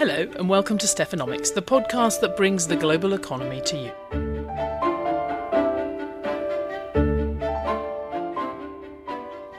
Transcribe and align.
Hello, 0.00 0.26
and 0.38 0.48
welcome 0.48 0.78
to 0.78 0.86
Stephanomics, 0.86 1.52
the 1.52 1.60
podcast 1.60 2.22
that 2.22 2.34
brings 2.34 2.66
the 2.66 2.74
global 2.74 3.12
economy 3.12 3.60
to 3.60 3.76
you. 3.76 3.92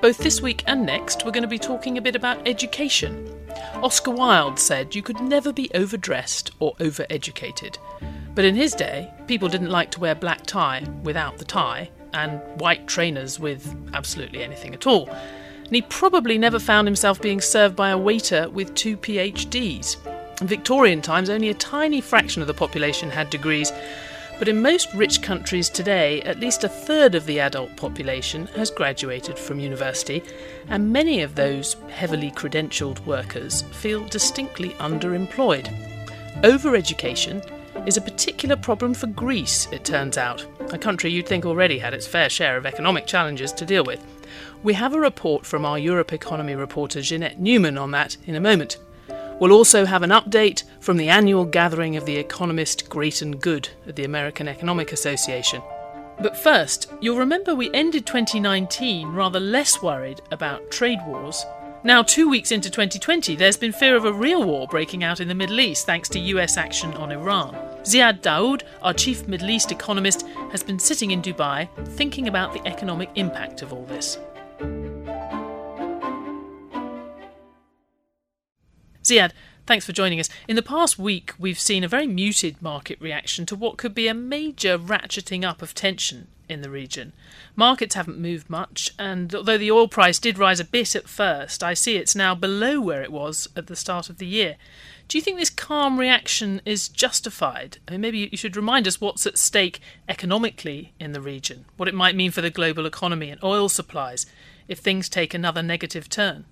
Both 0.01 0.17
this 0.17 0.41
week 0.41 0.63
and 0.65 0.83
next, 0.83 1.23
we're 1.23 1.31
going 1.31 1.43
to 1.43 1.47
be 1.47 1.59
talking 1.59 1.95
a 1.99 2.01
bit 2.01 2.15
about 2.15 2.47
education. 2.47 3.31
Oscar 3.83 4.09
Wilde 4.09 4.57
said 4.57 4.95
you 4.95 5.03
could 5.03 5.21
never 5.21 5.53
be 5.53 5.69
overdressed 5.75 6.49
or 6.57 6.73
overeducated. 6.77 7.77
But 8.33 8.43
in 8.43 8.55
his 8.55 8.73
day, 8.73 9.13
people 9.27 9.47
didn't 9.47 9.69
like 9.69 9.91
to 9.91 9.99
wear 9.99 10.15
black 10.15 10.47
tie 10.47 10.83
without 11.03 11.37
the 11.37 11.45
tie, 11.45 11.91
and 12.15 12.41
white 12.59 12.87
trainers 12.87 13.39
with 13.39 13.75
absolutely 13.93 14.41
anything 14.41 14.73
at 14.73 14.87
all. 14.87 15.07
And 15.07 15.75
he 15.75 15.83
probably 15.83 16.39
never 16.39 16.57
found 16.57 16.87
himself 16.87 17.21
being 17.21 17.41
served 17.41 17.75
by 17.75 17.91
a 17.91 17.97
waiter 17.97 18.49
with 18.49 18.73
two 18.73 18.97
PhDs. 18.97 19.97
In 20.41 20.47
Victorian 20.47 21.03
times, 21.03 21.29
only 21.29 21.49
a 21.49 21.53
tiny 21.53 22.01
fraction 22.01 22.41
of 22.41 22.47
the 22.47 22.53
population 22.55 23.11
had 23.11 23.29
degrees, 23.29 23.71
but 24.39 24.47
in 24.47 24.59
most 24.59 24.91
rich 24.95 25.21
countries 25.21 25.69
today, 25.69 26.23
at 26.23 26.39
least 26.39 26.63
a 26.63 26.67
third 26.67 27.13
of 27.13 27.27
the 27.27 27.39
adult 27.39 27.75
population 27.77 28.47
has 28.55 28.71
graduated 28.71 29.37
from 29.37 29.59
university, 29.59 30.23
and 30.67 30.91
many 30.91 31.21
of 31.21 31.35
those 31.35 31.75
heavily 31.91 32.31
credentialed 32.31 33.05
workers 33.05 33.61
feel 33.71 34.03
distinctly 34.07 34.69
underemployed. 34.79 35.69
Overeducation 36.41 37.45
is 37.87 37.97
a 37.97 38.01
particular 38.01 38.55
problem 38.55 38.95
for 38.95 39.05
Greece, 39.05 39.67
it 39.71 39.85
turns 39.85 40.17
out, 40.17 40.43
a 40.73 40.77
country 40.79 41.11
you'd 41.11 41.27
think 41.27 41.45
already 41.45 41.77
had 41.77 41.93
its 41.93 42.07
fair 42.07 42.29
share 42.29 42.57
of 42.57 42.65
economic 42.65 43.05
challenges 43.05 43.53
to 43.53 43.63
deal 43.63 43.83
with. 43.83 44.03
We 44.63 44.73
have 44.73 44.95
a 44.95 44.99
report 44.99 45.45
from 45.45 45.65
our 45.65 45.77
Europe 45.77 46.13
economy 46.13 46.55
reporter 46.55 47.01
Jeannette 47.01 47.39
Neumann 47.39 47.77
on 47.77 47.91
that 47.91 48.17
in 48.25 48.33
a 48.33 48.39
moment. 48.39 48.77
We'll 49.39 49.51
also 49.51 49.85
have 49.85 50.03
an 50.03 50.11
update 50.11 50.63
from 50.79 50.97
the 50.97 51.09
annual 51.09 51.45
gathering 51.45 51.95
of 51.95 52.05
the 52.05 52.17
economist 52.17 52.89
Great 52.89 53.21
and 53.21 53.41
Good 53.41 53.69
at 53.87 53.95
the 53.95 54.03
American 54.03 54.47
Economic 54.47 54.91
Association. 54.91 55.61
But 56.21 56.37
first, 56.37 56.91
you'll 57.01 57.17
remember 57.17 57.55
we 57.55 57.73
ended 57.73 58.05
2019 58.05 59.09
rather 59.09 59.39
less 59.39 59.81
worried 59.81 60.21
about 60.31 60.69
trade 60.69 60.99
wars. 61.07 61.43
Now, 61.83 62.03
two 62.03 62.29
weeks 62.29 62.51
into 62.51 62.69
2020, 62.69 63.35
there's 63.35 63.57
been 63.57 63.71
fear 63.71 63.95
of 63.95 64.05
a 64.05 64.13
real 64.13 64.43
war 64.43 64.67
breaking 64.67 65.03
out 65.03 65.19
in 65.19 65.27
the 65.27 65.33
Middle 65.33 65.59
East 65.59 65.87
thanks 65.87 66.09
to 66.09 66.19
US 66.19 66.57
action 66.57 66.93
on 66.93 67.11
Iran. 67.11 67.55
Ziad 67.81 68.21
Daoud, 68.21 68.61
our 68.83 68.93
chief 68.93 69.27
Middle 69.27 69.49
East 69.49 69.71
economist, 69.71 70.27
has 70.51 70.61
been 70.61 70.77
sitting 70.77 71.09
in 71.09 71.23
Dubai 71.23 71.67
thinking 71.87 72.27
about 72.27 72.53
the 72.53 72.65
economic 72.67 73.09
impact 73.15 73.63
of 73.63 73.73
all 73.73 73.85
this. 73.85 74.19
Ziad, 79.03 79.31
thanks 79.65 79.85
for 79.85 79.93
joining 79.93 80.19
us. 80.19 80.29
In 80.47 80.55
the 80.55 80.61
past 80.61 80.99
week, 80.99 81.33
we've 81.39 81.59
seen 81.59 81.83
a 81.83 81.87
very 81.87 82.05
muted 82.05 82.61
market 82.61 83.01
reaction 83.01 83.47
to 83.47 83.55
what 83.55 83.77
could 83.77 83.95
be 83.95 84.07
a 84.07 84.13
major 84.13 84.77
ratcheting 84.77 85.43
up 85.43 85.63
of 85.63 85.73
tension 85.73 86.27
in 86.47 86.61
the 86.61 86.69
region. 86.69 87.13
Markets 87.55 87.95
haven't 87.95 88.19
moved 88.19 88.47
much, 88.47 88.91
and 88.99 89.33
although 89.33 89.57
the 89.57 89.71
oil 89.71 89.87
price 89.87 90.19
did 90.19 90.37
rise 90.37 90.59
a 90.59 90.65
bit 90.65 90.95
at 90.95 91.09
first, 91.09 91.63
I 91.63 91.73
see 91.73 91.95
it's 91.95 92.15
now 92.15 92.35
below 92.35 92.79
where 92.79 93.01
it 93.01 93.11
was 93.11 93.47
at 93.55 93.65
the 93.65 93.75
start 93.75 94.07
of 94.07 94.19
the 94.19 94.27
year. 94.27 94.57
Do 95.07 95.17
you 95.17 95.21
think 95.23 95.37
this 95.37 95.49
calm 95.49 95.99
reaction 95.99 96.61
is 96.63 96.87
justified? 96.87 97.79
I 97.87 97.93
mean, 97.93 98.01
maybe 98.01 98.29
you 98.31 98.37
should 98.37 98.55
remind 98.55 98.87
us 98.87 99.01
what's 99.01 99.25
at 99.25 99.39
stake 99.39 99.79
economically 100.07 100.93
in 100.99 101.13
the 101.13 101.21
region, 101.21 101.65
what 101.75 101.89
it 101.89 101.95
might 101.95 102.15
mean 102.15 102.29
for 102.29 102.41
the 102.41 102.51
global 102.51 102.85
economy 102.85 103.31
and 103.31 103.43
oil 103.43 103.67
supplies 103.67 104.27
if 104.67 104.77
things 104.77 105.09
take 105.09 105.33
another 105.33 105.63
negative 105.63 106.07
turn 106.07 106.45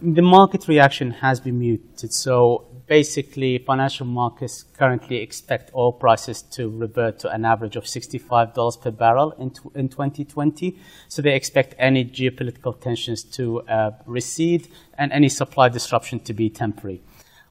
the 0.00 0.22
market 0.22 0.68
reaction 0.68 1.10
has 1.10 1.40
been 1.40 1.58
muted. 1.58 2.12
So 2.12 2.66
basically, 2.86 3.58
financial 3.58 4.06
markets 4.06 4.62
currently 4.62 5.16
expect 5.16 5.74
oil 5.74 5.92
prices 5.92 6.42
to 6.42 6.68
revert 6.68 7.18
to 7.20 7.30
an 7.30 7.44
average 7.44 7.76
of 7.76 7.84
$65 7.84 8.80
per 8.80 8.90
barrel 8.90 9.32
in, 9.32 9.50
t- 9.50 9.60
in 9.74 9.88
2020. 9.88 10.78
So 11.08 11.22
they 11.22 11.34
expect 11.34 11.74
any 11.78 12.04
geopolitical 12.04 12.78
tensions 12.78 13.24
to 13.24 13.62
uh, 13.62 13.92
recede 14.04 14.68
and 14.98 15.12
any 15.12 15.28
supply 15.28 15.68
disruption 15.68 16.20
to 16.20 16.34
be 16.34 16.50
temporary. 16.50 17.02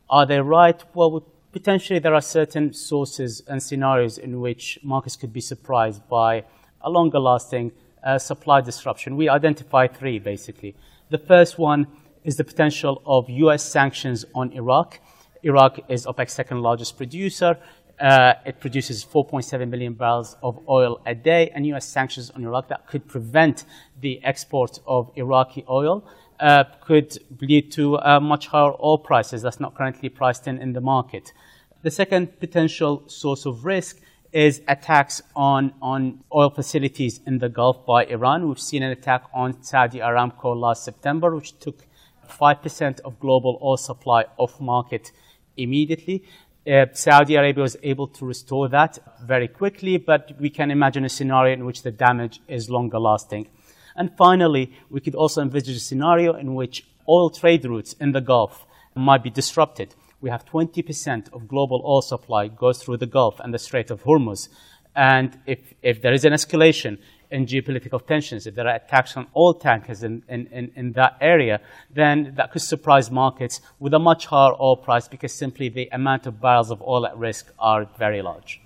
Are 0.10 0.26
they 0.26 0.40
right? 0.40 0.84
Well, 0.94 1.26
potentially 1.52 2.00
there 2.00 2.14
are 2.14 2.22
certain 2.22 2.74
sources 2.74 3.42
and 3.48 3.62
scenarios 3.62 4.18
in 4.18 4.40
which 4.40 4.78
markets 4.84 5.16
could 5.16 5.34
be 5.34 5.42
surprised 5.42 6.08
by 6.08 6.44
a 6.82 6.90
longer 6.90 7.20
lasting 7.20 7.72
uh, 8.04 8.20
supply 8.20 8.62
disruption. 8.62 9.18
We 9.18 9.30
identify 9.30 9.88
three 9.88 10.20
basically. 10.20 10.76
The 11.10 11.18
first 11.18 11.58
one 11.58 11.88
is 12.26 12.36
the 12.36 12.44
potential 12.44 13.02
of 13.06 13.30
U.S. 13.30 13.64
sanctions 13.64 14.26
on 14.34 14.52
Iraq. 14.52 15.00
Iraq 15.44 15.80
is 15.90 16.06
OPEC's 16.06 16.34
second 16.34 16.62
largest 16.62 16.98
producer. 16.98 17.58
Uh, 18.00 18.34
it 18.46 18.60
produces 18.60 19.06
4.7 19.06 19.70
million 19.70 19.94
barrels 19.94 20.36
of 20.44 20.60
oil 20.68 21.00
a 21.06 21.16
day, 21.16 21.50
and 21.52 21.66
U.S. 21.68 21.86
sanctions 21.86 22.30
on 22.32 22.44
Iraq 22.44 22.68
that 22.68 22.88
could 22.88 23.08
prevent 23.08 23.64
the 24.02 24.22
export 24.26 24.80
of 24.86 25.12
Iraqi 25.16 25.64
oil 25.70 26.06
uh, 26.40 26.66
could 26.82 27.18
lead 27.40 27.72
to 27.72 27.98
uh, 28.00 28.20
much 28.20 28.48
higher 28.48 28.74
oil 28.84 28.98
prices 28.98 29.42
that's 29.42 29.60
not 29.60 29.76
currently 29.76 30.10
priced 30.10 30.48
in 30.48 30.58
in 30.58 30.74
the 30.74 30.82
market. 30.82 31.32
The 31.84 31.92
second 31.92 32.40
potential 32.40 33.08
source 33.08 33.46
of 33.46 33.64
risk 33.64 34.02
is 34.34 34.62
attacks 34.68 35.22
on, 35.36 35.74
on 35.82 36.24
oil 36.34 36.50
facilities 36.50 37.22
in 37.26 37.38
the 37.38 37.48
Gulf 37.48 37.86
by 37.86 38.06
Iran. 38.06 38.48
We've 38.48 38.60
seen 38.60 38.84
an 38.84 38.92
attack 38.92 39.24
on 39.34 39.64
Saudi 39.64 40.00
Aramco 40.00 40.60
last 40.60 40.84
September, 40.84 41.34
which 41.34 41.58
took 41.60 41.86
5% 42.30 43.00
of 43.02 43.20
global 43.20 43.60
oil 43.62 43.78
supply 43.78 44.26
off 44.38 44.60
market 44.60 45.12
immediately. 45.58 46.24
Uh, 46.68 46.86
Saudi 46.94 47.36
Arabia 47.36 47.62
was 47.62 47.78
able 47.84 48.08
to 48.08 48.26
restore 48.26 48.68
that 48.70 48.98
very 49.24 49.48
quickly, 49.48 49.98
but 49.98 50.32
we 50.40 50.50
can 50.50 50.72
imagine 50.72 51.06
a 51.06 51.10
scenario 51.10 51.54
in 51.54 51.66
which 51.66 51.84
the 51.84 51.92
damage 51.92 52.40
is 52.48 52.70
longer 52.70 53.00
lasting. 53.00 53.48
And 53.96 54.12
finally, 54.18 54.74
we 54.90 55.00
could 55.00 55.16
also 55.16 55.42
envisage 55.42 55.78
a 55.78 55.80
scenario 55.80 56.34
in 56.34 56.56
which 56.56 56.86
oil 57.08 57.30
trade 57.30 57.66
routes 57.66 57.94
in 57.94 58.12
the 58.12 58.22
Gulf 58.22 58.66
might 58.96 59.24
be 59.24 59.30
disrupted. 59.30 59.94
We 60.22 60.30
have 60.30 60.46
20% 60.46 61.32
of 61.34 61.48
global 61.48 61.84
oil 61.86 62.02
supply 62.02 62.48
goes 62.48 62.82
through 62.82 62.98
the 62.98 63.06
Gulf 63.06 63.40
and 63.40 63.54
the 63.54 63.60
Strait 63.60 63.92
of 63.92 64.04
Hormuz. 64.04 64.50
And 64.96 65.38
if, 65.46 65.74
if 65.84 66.02
there 66.02 66.14
is 66.14 66.26
an 66.26 66.34
escalation 66.34 66.98
in 67.32 67.46
geopolitical 67.46 68.06
tensions, 68.06 68.48
if 68.48 68.56
there 68.56 68.68
are 68.68 68.76
attacks 68.76 69.16
on 69.18 69.28
oil 69.36 69.54
tankers 69.54 70.04
in, 70.04 70.24
in, 70.30 70.48
in, 70.48 70.72
in, 70.76 70.92
that 70.94 71.18
area, 71.22 71.60
then 71.94 72.34
that 72.36 72.52
could 72.52 72.62
surprise 72.62 73.10
markets 73.12 73.62
with 73.80 73.94
a 73.94 74.00
much 74.00 74.26
higher 74.26 74.54
oil 74.60 74.78
price 74.78 75.08
because 75.08 75.34
simply 75.34 75.70
the 75.70 75.90
amount 75.92 76.26
of 76.26 76.42
barrels 76.42 76.72
of 76.72 76.82
oil 76.82 77.06
at 77.06 77.18
risk 77.18 77.52
are 77.60 77.86
very 77.98 78.22
large. 78.22 78.62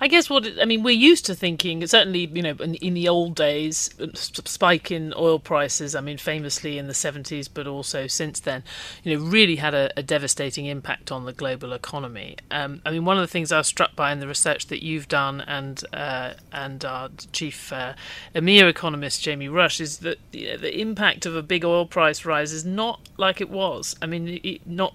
I 0.00 0.08
guess 0.08 0.28
what 0.28 0.46
I 0.60 0.64
mean, 0.64 0.82
we're 0.82 0.90
used 0.90 1.26
to 1.26 1.34
thinking, 1.34 1.86
certainly, 1.86 2.26
you 2.32 2.42
know, 2.42 2.56
in, 2.60 2.74
in, 2.76 2.94
the 2.94 3.08
old 3.08 3.34
days, 3.34 3.90
spike 4.14 4.90
in 4.90 5.14
oil 5.16 5.38
prices, 5.38 5.94
I 5.94 6.00
mean, 6.00 6.18
famously 6.18 6.78
in 6.78 6.86
the 6.86 6.92
70s, 6.92 7.48
but 7.52 7.66
also 7.66 8.06
since 8.06 8.40
then, 8.40 8.62
you 9.02 9.16
know, 9.16 9.24
really 9.24 9.56
had 9.56 9.74
a, 9.74 9.90
a 9.96 10.02
devastating 10.02 10.66
impact 10.66 11.12
on 11.12 11.24
the 11.24 11.32
global 11.32 11.72
economy. 11.72 12.36
Um, 12.50 12.82
I 12.84 12.90
mean, 12.90 13.04
one 13.04 13.16
of 13.16 13.22
the 13.22 13.28
things 13.28 13.52
I 13.52 13.58
was 13.58 13.66
struck 13.66 13.94
by 13.96 14.12
in 14.12 14.20
the 14.20 14.28
research 14.28 14.66
that 14.66 14.82
you've 14.82 15.08
done 15.08 15.40
and 15.42 15.82
uh, 15.92 16.34
and 16.52 16.84
our 16.84 17.10
chief 17.32 17.72
uh, 17.72 17.94
EMEA 18.34 18.68
economist, 18.68 19.22
Jamie 19.22 19.48
Rush, 19.48 19.80
is 19.80 19.98
that 19.98 20.18
know, 20.32 20.56
the 20.56 20.80
impact 20.80 21.26
of 21.26 21.36
a 21.36 21.42
big 21.42 21.64
oil 21.64 21.86
price 21.86 22.24
rise 22.24 22.52
is 22.52 22.64
not 22.64 23.00
like 23.16 23.40
it 23.40 23.50
was. 23.50 23.96
I 24.02 24.06
mean, 24.06 24.40
it, 24.42 24.66
not 24.66 24.94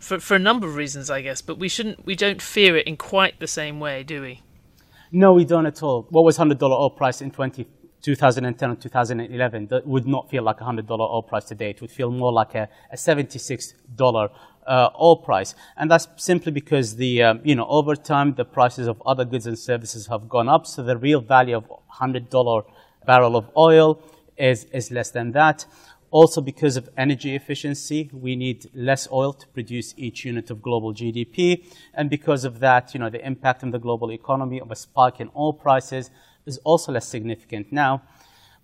for 0.00 0.18
for 0.18 0.34
a 0.34 0.38
number 0.38 0.66
of 0.66 0.74
reasons, 0.74 1.10
I 1.10 1.20
guess. 1.20 1.40
But 1.42 1.58
we 1.58 1.68
shouldn't, 1.68 2.04
we 2.04 2.16
don't 2.16 2.42
fear 2.42 2.76
it 2.76 2.86
in 2.86 2.96
quite 2.96 3.38
the 3.38 3.46
same 3.46 3.78
way, 3.78 4.02
do 4.02 4.22
we? 4.22 4.42
No, 5.12 5.32
we 5.32 5.44
don't 5.44 5.66
at 5.66 5.82
all. 5.82 6.06
What 6.10 6.24
was 6.24 6.36
hundred 6.36 6.58
dollar 6.58 6.76
oil 6.76 6.90
price 6.90 7.20
in 7.20 7.30
20, 7.30 7.66
2010 8.00 8.70
or 8.70 8.76
2011? 8.76 9.66
That 9.68 9.86
would 9.86 10.06
not 10.06 10.30
feel 10.30 10.42
like 10.42 10.60
a 10.60 10.64
hundred 10.64 10.86
dollar 10.86 11.04
oil 11.04 11.22
price 11.22 11.44
today. 11.44 11.70
It 11.70 11.80
would 11.80 11.90
feel 11.90 12.10
more 12.10 12.32
like 12.32 12.54
a, 12.54 12.68
a 12.90 12.96
seventy 12.96 13.38
six 13.38 13.74
dollar 13.94 14.30
uh, 14.66 14.90
oil 15.00 15.16
price, 15.16 15.54
and 15.76 15.90
that's 15.90 16.08
simply 16.16 16.52
because 16.52 16.96
the 16.96 17.22
um, 17.22 17.40
you 17.44 17.54
know 17.54 17.66
over 17.66 17.94
time 17.94 18.34
the 18.34 18.44
prices 18.44 18.86
of 18.88 19.02
other 19.04 19.24
goods 19.24 19.46
and 19.46 19.58
services 19.58 20.06
have 20.06 20.28
gone 20.28 20.48
up, 20.48 20.66
so 20.66 20.82
the 20.82 20.96
real 20.96 21.20
value 21.20 21.56
of 21.56 21.64
hundred 21.88 22.30
dollar 22.30 22.62
barrel 23.06 23.36
of 23.36 23.50
oil 23.56 24.00
is 24.38 24.64
is 24.72 24.90
less 24.90 25.10
than 25.10 25.32
that. 25.32 25.66
Also, 26.10 26.40
because 26.40 26.76
of 26.76 26.88
energy 26.96 27.36
efficiency, 27.36 28.10
we 28.12 28.34
need 28.34 28.68
less 28.74 29.08
oil 29.12 29.32
to 29.32 29.46
produce 29.48 29.94
each 29.96 30.24
unit 30.24 30.50
of 30.50 30.60
global 30.60 30.92
GDP. 30.92 31.64
And 31.94 32.10
because 32.10 32.44
of 32.44 32.58
that, 32.58 32.92
you 32.94 33.00
know, 33.00 33.10
the 33.10 33.24
impact 33.24 33.62
on 33.62 33.70
the 33.70 33.78
global 33.78 34.10
economy 34.10 34.60
of 34.60 34.72
a 34.72 34.76
spike 34.76 35.20
in 35.20 35.30
oil 35.36 35.52
prices 35.52 36.10
is 36.46 36.58
also 36.64 36.90
less 36.92 37.06
significant 37.06 37.70
now. 37.70 38.02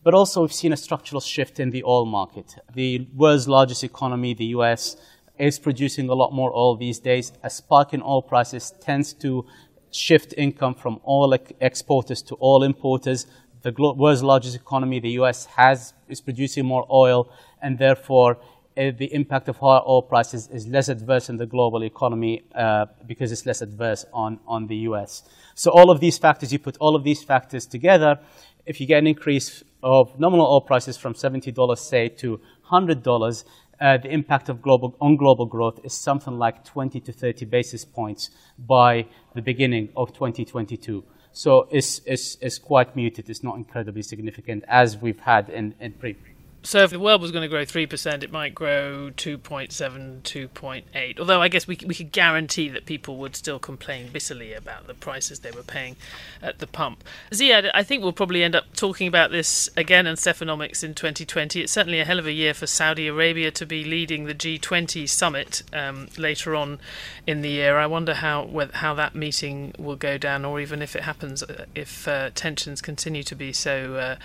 But 0.02 0.14
also, 0.14 0.42
we've 0.42 0.52
seen 0.52 0.72
a 0.72 0.76
structural 0.76 1.20
shift 1.20 1.60
in 1.60 1.70
the 1.70 1.84
oil 1.84 2.04
market. 2.04 2.56
The 2.72 3.08
world's 3.14 3.48
largest 3.48 3.84
economy, 3.84 4.34
the 4.34 4.46
US, 4.46 4.96
is 5.38 5.58
producing 5.58 6.08
a 6.08 6.14
lot 6.14 6.32
more 6.32 6.52
oil 6.54 6.76
these 6.76 6.98
days. 6.98 7.32
A 7.42 7.50
spike 7.50 7.92
in 7.92 8.02
oil 8.02 8.22
prices 8.22 8.72
tends 8.80 9.12
to 9.14 9.46
shift 9.90 10.34
income 10.36 10.74
from 10.74 11.00
oil 11.06 11.32
exporters 11.60 12.22
to 12.22 12.36
oil 12.42 12.62
importers, 12.62 13.26
the 13.66 13.94
world's 13.96 14.22
largest 14.22 14.54
economy, 14.54 15.00
the 15.00 15.10
US, 15.22 15.46
has, 15.46 15.92
is 16.08 16.20
producing 16.20 16.64
more 16.64 16.86
oil, 16.88 17.28
and 17.60 17.78
therefore 17.78 18.38
uh, 18.76 18.92
the 18.96 19.12
impact 19.12 19.48
of 19.48 19.56
higher 19.56 19.80
oil 19.86 20.02
prices 20.02 20.48
is 20.52 20.68
less 20.68 20.88
adverse 20.88 21.28
in 21.28 21.36
the 21.36 21.46
global 21.46 21.82
economy 21.82 22.44
uh, 22.54 22.86
because 23.06 23.32
it's 23.32 23.44
less 23.44 23.62
adverse 23.62 24.04
on, 24.12 24.38
on 24.46 24.68
the 24.68 24.76
US. 24.88 25.24
So 25.56 25.72
all 25.72 25.90
of 25.90 25.98
these 25.98 26.16
factors, 26.16 26.52
you 26.52 26.60
put 26.60 26.76
all 26.78 26.94
of 26.94 27.02
these 27.02 27.24
factors 27.24 27.66
together, 27.66 28.20
if 28.66 28.80
you 28.80 28.86
get 28.86 28.98
an 28.98 29.06
increase 29.08 29.64
of 29.82 30.18
nominal 30.18 30.46
oil 30.46 30.60
prices 30.60 30.96
from 30.96 31.14
$70, 31.14 31.78
say, 31.78 32.08
to 32.08 32.40
$100, 32.70 33.44
uh, 33.80 33.96
the 33.98 34.12
impact 34.12 34.48
of 34.48 34.62
global, 34.62 34.96
on 35.00 35.16
global 35.16 35.46
growth 35.46 35.80
is 35.84 35.92
something 35.92 36.38
like 36.38 36.64
20 36.64 37.00
to 37.00 37.12
30 37.12 37.44
basis 37.46 37.84
points 37.84 38.30
by 38.58 39.06
the 39.34 39.42
beginning 39.42 39.88
of 39.96 40.12
2022. 40.12 41.04
So 41.36 41.68
it's, 41.70 42.00
it's, 42.06 42.38
it's 42.40 42.58
quite 42.58 42.96
muted. 42.96 43.28
It's 43.28 43.42
not 43.42 43.56
incredibly 43.56 44.00
significant 44.00 44.64
as 44.68 44.96
we've 44.96 45.20
had 45.20 45.50
in, 45.50 45.74
in 45.80 45.92
previous 45.92 46.35
so 46.62 46.82
if 46.82 46.90
the 46.90 46.98
world 46.98 47.22
was 47.22 47.30
going 47.30 47.42
to 47.42 47.48
grow 47.48 47.64
3%, 47.64 48.22
it 48.22 48.32
might 48.32 48.54
grow 48.54 49.10
2.7, 49.16 50.22
2.8. 50.22 51.20
Although 51.20 51.40
I 51.40 51.48
guess 51.48 51.66
we, 51.66 51.78
we 51.86 51.94
could 51.94 52.10
guarantee 52.10 52.68
that 52.70 52.86
people 52.86 53.18
would 53.18 53.36
still 53.36 53.58
complain 53.58 54.08
bitterly 54.12 54.52
about 54.52 54.86
the 54.88 54.94
prices 54.94 55.40
they 55.40 55.52
were 55.52 55.62
paying 55.62 55.96
at 56.42 56.58
the 56.58 56.66
pump. 56.66 57.04
Ziad, 57.30 57.70
I 57.72 57.84
think 57.84 58.02
we'll 58.02 58.12
probably 58.12 58.42
end 58.42 58.56
up 58.56 58.64
talking 58.74 59.06
about 59.06 59.30
this 59.30 59.68
again 59.76 60.06
in 60.06 60.16
Stephanomics 60.16 60.82
in 60.82 60.94
2020. 60.94 61.60
It's 61.60 61.72
certainly 61.72 62.00
a 62.00 62.04
hell 62.04 62.18
of 62.18 62.26
a 62.26 62.32
year 62.32 62.52
for 62.52 62.66
Saudi 62.66 63.06
Arabia 63.06 63.50
to 63.52 63.64
be 63.64 63.84
leading 63.84 64.24
the 64.24 64.34
G20 64.34 65.08
summit 65.08 65.62
um, 65.72 66.08
later 66.18 66.56
on 66.56 66.80
in 67.26 67.42
the 67.42 67.50
year. 67.50 67.78
I 67.78 67.86
wonder 67.86 68.14
how 68.14 68.50
how 68.74 68.94
that 68.94 69.14
meeting 69.14 69.72
will 69.78 69.96
go 69.96 70.18
down, 70.18 70.44
or 70.44 70.60
even 70.60 70.82
if 70.82 70.96
it 70.96 71.02
happens, 71.02 71.42
uh, 71.42 71.66
if 71.74 72.08
uh, 72.08 72.30
tensions 72.34 72.80
continue 72.80 73.22
to 73.22 73.34
be 73.34 73.52
so. 73.52 73.94
Uh, 73.94 74.16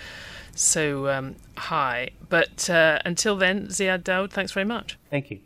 so 0.54 1.08
um, 1.08 1.36
high. 1.56 2.10
But 2.28 2.68
uh, 2.70 2.98
until 3.04 3.36
then, 3.36 3.68
Ziad 3.68 4.02
Daoud, 4.02 4.30
thanks 4.30 4.52
very 4.52 4.66
much. 4.66 4.98
Thank 5.10 5.30
you. 5.30 5.40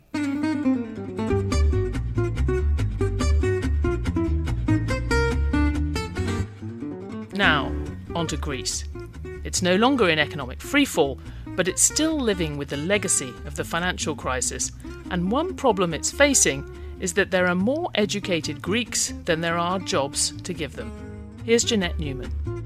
Now, 7.33 7.71
on 8.15 8.25
to 8.27 8.37
Greece. 8.37 8.85
It's 9.43 9.61
no 9.61 9.75
longer 9.75 10.09
in 10.09 10.17
economic 10.17 10.59
freefall, 10.59 11.19
but 11.55 11.67
it's 11.67 11.81
still 11.81 12.19
living 12.19 12.57
with 12.57 12.69
the 12.69 12.77
legacy 12.77 13.31
of 13.45 13.55
the 13.55 13.63
financial 13.63 14.15
crisis. 14.15 14.71
And 15.11 15.31
one 15.31 15.55
problem 15.55 15.93
it's 15.93 16.11
facing 16.11 16.67
is 16.99 17.13
that 17.13 17.29
there 17.29 17.47
are 17.47 17.55
more 17.55 17.89
educated 17.95 18.61
Greeks 18.61 19.13
than 19.25 19.41
there 19.41 19.57
are 19.57 19.77
jobs 19.79 20.33
to 20.41 20.53
give 20.53 20.75
them. 20.75 20.91
Here's 21.45 21.63
Jeannette 21.63 21.99
Neumann. 21.99 22.56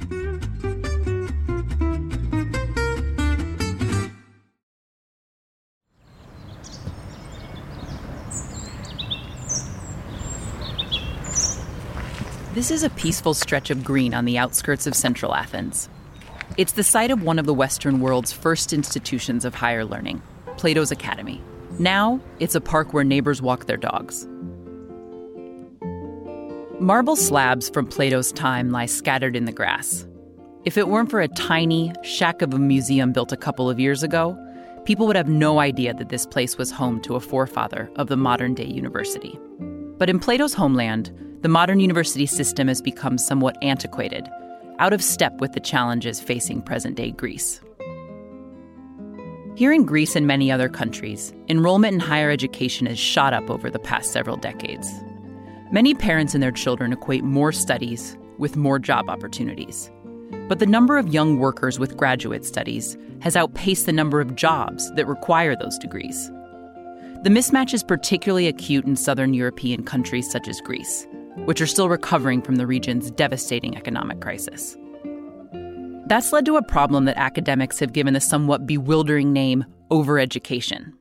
This 12.61 12.69
is 12.69 12.83
a 12.83 12.91
peaceful 12.91 13.33
stretch 13.33 13.71
of 13.71 13.83
green 13.83 14.13
on 14.13 14.25
the 14.25 14.37
outskirts 14.37 14.85
of 14.85 14.93
central 14.93 15.33
Athens. 15.33 15.89
It's 16.57 16.73
the 16.73 16.83
site 16.83 17.09
of 17.09 17.23
one 17.23 17.39
of 17.39 17.47
the 17.47 17.55
Western 17.55 18.01
world's 18.01 18.31
first 18.31 18.71
institutions 18.71 19.45
of 19.45 19.55
higher 19.55 19.83
learning, 19.83 20.21
Plato's 20.57 20.91
Academy. 20.91 21.41
Now, 21.79 22.19
it's 22.39 22.53
a 22.53 22.61
park 22.61 22.93
where 22.93 23.03
neighbors 23.03 23.41
walk 23.41 23.65
their 23.65 23.77
dogs. 23.77 24.27
Marble 26.79 27.15
slabs 27.15 27.67
from 27.67 27.87
Plato's 27.87 28.31
time 28.31 28.69
lie 28.69 28.85
scattered 28.85 29.35
in 29.35 29.45
the 29.45 29.51
grass. 29.51 30.05
If 30.63 30.77
it 30.77 30.87
weren't 30.87 31.09
for 31.09 31.19
a 31.21 31.27
tiny 31.29 31.91
shack 32.03 32.43
of 32.43 32.53
a 32.53 32.59
museum 32.59 33.11
built 33.11 33.31
a 33.31 33.37
couple 33.37 33.71
of 33.71 33.79
years 33.79 34.03
ago, 34.03 34.37
people 34.85 35.07
would 35.07 35.15
have 35.15 35.27
no 35.27 35.57
idea 35.57 35.95
that 35.95 36.09
this 36.09 36.27
place 36.27 36.59
was 36.59 36.69
home 36.69 37.01
to 37.01 37.15
a 37.15 37.21
forefather 37.21 37.89
of 37.95 38.07
the 38.07 38.17
modern 38.17 38.53
day 38.53 38.67
university. 38.67 39.39
But 39.97 40.11
in 40.11 40.19
Plato's 40.19 40.53
homeland, 40.53 41.11
the 41.41 41.49
modern 41.49 41.79
university 41.79 42.25
system 42.25 42.67
has 42.67 42.81
become 42.81 43.17
somewhat 43.17 43.57
antiquated, 43.63 44.29
out 44.79 44.93
of 44.93 45.03
step 45.03 45.33
with 45.39 45.53
the 45.53 45.59
challenges 45.59 46.19
facing 46.19 46.61
present 46.61 46.95
day 46.95 47.11
Greece. 47.11 47.61
Here 49.55 49.73
in 49.73 49.85
Greece 49.85 50.15
and 50.15 50.25
many 50.25 50.51
other 50.51 50.69
countries, 50.69 51.33
enrollment 51.49 51.93
in 51.95 51.99
higher 51.99 52.31
education 52.31 52.87
has 52.87 52.97
shot 52.97 53.33
up 53.33 53.49
over 53.49 53.69
the 53.69 53.79
past 53.79 54.11
several 54.11 54.37
decades. 54.37 54.89
Many 55.71 55.93
parents 55.93 56.33
and 56.33 56.43
their 56.43 56.51
children 56.51 56.93
equate 56.93 57.23
more 57.23 57.51
studies 57.51 58.17
with 58.37 58.55
more 58.55 58.79
job 58.79 59.09
opportunities. 59.09 59.91
But 60.47 60.59
the 60.59 60.65
number 60.65 60.97
of 60.97 61.13
young 61.13 61.37
workers 61.39 61.79
with 61.79 61.97
graduate 61.97 62.45
studies 62.45 62.97
has 63.21 63.35
outpaced 63.35 63.85
the 63.85 63.93
number 63.93 64.21
of 64.21 64.35
jobs 64.35 64.91
that 64.95 65.07
require 65.07 65.55
those 65.55 65.77
degrees. 65.77 66.31
The 67.23 67.29
mismatch 67.29 67.73
is 67.73 67.83
particularly 67.83 68.47
acute 68.47 68.85
in 68.85 68.95
southern 68.95 69.33
European 69.33 69.83
countries 69.83 70.29
such 70.31 70.47
as 70.47 70.59
Greece, 70.61 71.05
which 71.45 71.61
are 71.61 71.67
still 71.67 71.89
recovering 71.89 72.41
from 72.41 72.55
the 72.55 72.67
region's 72.67 73.11
devastating 73.11 73.75
economic 73.75 74.21
crisis. 74.21 74.77
That's 76.07 76.33
led 76.33 76.45
to 76.45 76.57
a 76.57 76.63
problem 76.63 77.05
that 77.05 77.17
academics 77.17 77.79
have 77.79 77.93
given 77.93 78.13
the 78.13 78.19
somewhat 78.19 78.67
bewildering 78.67 79.31
name 79.31 79.65
overeducation. 79.89 80.93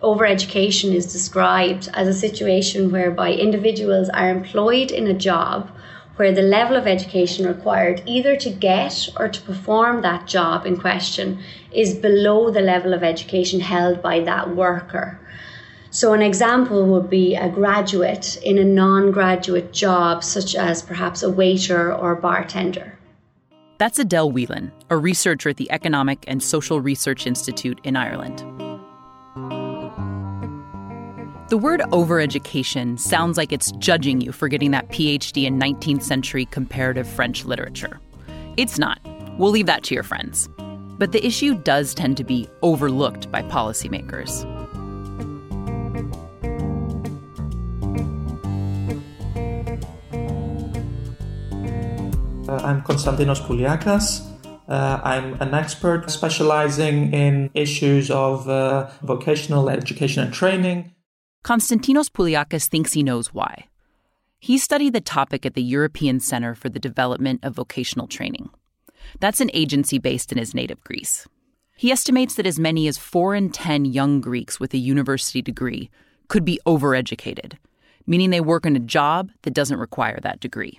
Overeducation 0.00 0.94
is 0.94 1.12
described 1.12 1.88
as 1.94 2.08
a 2.08 2.14
situation 2.14 2.90
whereby 2.90 3.32
individuals 3.32 4.08
are 4.08 4.30
employed 4.30 4.90
in 4.90 5.06
a 5.06 5.14
job 5.14 5.70
where 6.16 6.32
the 6.32 6.42
level 6.42 6.76
of 6.76 6.86
education 6.86 7.46
required 7.46 8.02
either 8.06 8.36
to 8.36 8.50
get 8.50 9.08
or 9.16 9.28
to 9.28 9.40
perform 9.42 10.02
that 10.02 10.26
job 10.26 10.66
in 10.66 10.76
question 10.76 11.42
is 11.72 11.94
below 11.94 12.50
the 12.50 12.60
level 12.60 12.92
of 12.92 13.02
education 13.02 13.60
held 13.60 14.02
by 14.02 14.20
that 14.20 14.54
worker. 14.54 15.18
So, 15.92 16.14
an 16.14 16.22
example 16.22 16.86
would 16.86 17.10
be 17.10 17.34
a 17.34 17.50
graduate 17.50 18.38
in 18.42 18.56
a 18.56 18.64
non 18.64 19.10
graduate 19.12 19.74
job, 19.74 20.24
such 20.24 20.54
as 20.54 20.80
perhaps 20.80 21.22
a 21.22 21.28
waiter 21.28 21.94
or 21.94 22.14
bartender. 22.14 22.98
That's 23.76 23.98
Adele 23.98 24.30
Whelan, 24.30 24.72
a 24.88 24.96
researcher 24.96 25.50
at 25.50 25.58
the 25.58 25.70
Economic 25.70 26.24
and 26.26 26.42
Social 26.42 26.80
Research 26.80 27.26
Institute 27.26 27.78
in 27.84 27.96
Ireland. 27.96 28.38
The 31.50 31.58
word 31.58 31.80
overeducation 31.90 32.98
sounds 32.98 33.36
like 33.36 33.52
it's 33.52 33.72
judging 33.72 34.22
you 34.22 34.32
for 34.32 34.48
getting 34.48 34.70
that 34.70 34.88
PhD 34.88 35.44
in 35.44 35.60
19th 35.60 36.04
century 36.04 36.46
comparative 36.46 37.06
French 37.06 37.44
literature. 37.44 38.00
It's 38.56 38.78
not. 38.78 38.98
We'll 39.36 39.50
leave 39.50 39.66
that 39.66 39.82
to 39.84 39.94
your 39.94 40.04
friends. 40.04 40.48
But 40.96 41.12
the 41.12 41.26
issue 41.26 41.54
does 41.54 41.92
tend 41.92 42.16
to 42.16 42.24
be 42.24 42.48
overlooked 42.62 43.30
by 43.30 43.42
policymakers. 43.42 44.61
Uh, 52.52 52.60
I'm 52.62 52.82
Konstantinos 52.82 53.40
Pouliakas. 53.40 54.28
Uh, 54.68 55.00
I'm 55.02 55.40
an 55.40 55.54
expert 55.54 56.10
specializing 56.10 57.14
in 57.14 57.48
issues 57.54 58.10
of 58.10 58.46
uh, 58.46 58.90
vocational 59.00 59.70
education 59.70 60.22
and 60.22 60.34
training. 60.34 60.92
Konstantinos 61.44 62.10
Pouliakas 62.10 62.68
thinks 62.68 62.92
he 62.92 63.02
knows 63.02 63.32
why. 63.32 63.68
He 64.38 64.58
studied 64.58 64.92
the 64.92 65.00
topic 65.00 65.46
at 65.46 65.54
the 65.54 65.62
European 65.62 66.20
Center 66.20 66.54
for 66.54 66.68
the 66.68 66.78
Development 66.78 67.40
of 67.42 67.54
Vocational 67.54 68.06
Training. 68.06 68.50
That's 69.18 69.40
an 69.40 69.50
agency 69.54 69.98
based 69.98 70.30
in 70.30 70.36
his 70.36 70.54
native 70.54 70.84
Greece. 70.84 71.26
He 71.74 71.90
estimates 71.90 72.34
that 72.34 72.46
as 72.46 72.58
many 72.58 72.86
as 72.86 72.98
4 72.98 73.34
in 73.34 73.48
10 73.48 73.86
young 73.86 74.20
Greeks 74.20 74.60
with 74.60 74.74
a 74.74 74.78
university 74.78 75.40
degree 75.40 75.88
could 76.28 76.44
be 76.44 76.60
overeducated, 76.66 77.54
meaning 78.06 78.28
they 78.28 78.42
work 78.42 78.66
in 78.66 78.76
a 78.76 78.80
job 78.98 79.30
that 79.40 79.54
doesn't 79.54 79.78
require 79.78 80.20
that 80.20 80.38
degree 80.38 80.78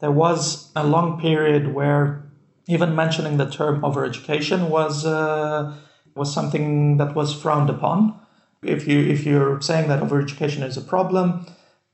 there 0.00 0.10
was 0.10 0.70
a 0.76 0.86
long 0.86 1.20
period 1.20 1.74
where 1.74 2.24
even 2.68 2.94
mentioning 2.94 3.36
the 3.36 3.50
term 3.50 3.80
overeducation 3.82 4.68
was 4.68 5.04
uh, 5.04 5.74
was 6.14 6.32
something 6.32 6.98
that 6.98 7.14
was 7.14 7.34
frowned 7.34 7.70
upon. 7.70 8.18
If 8.62 8.86
you 8.86 9.00
if 9.00 9.24
you're 9.24 9.60
saying 9.60 9.88
that 9.88 10.02
overeducation 10.02 10.62
is 10.62 10.76
a 10.76 10.82
problem, 10.82 11.46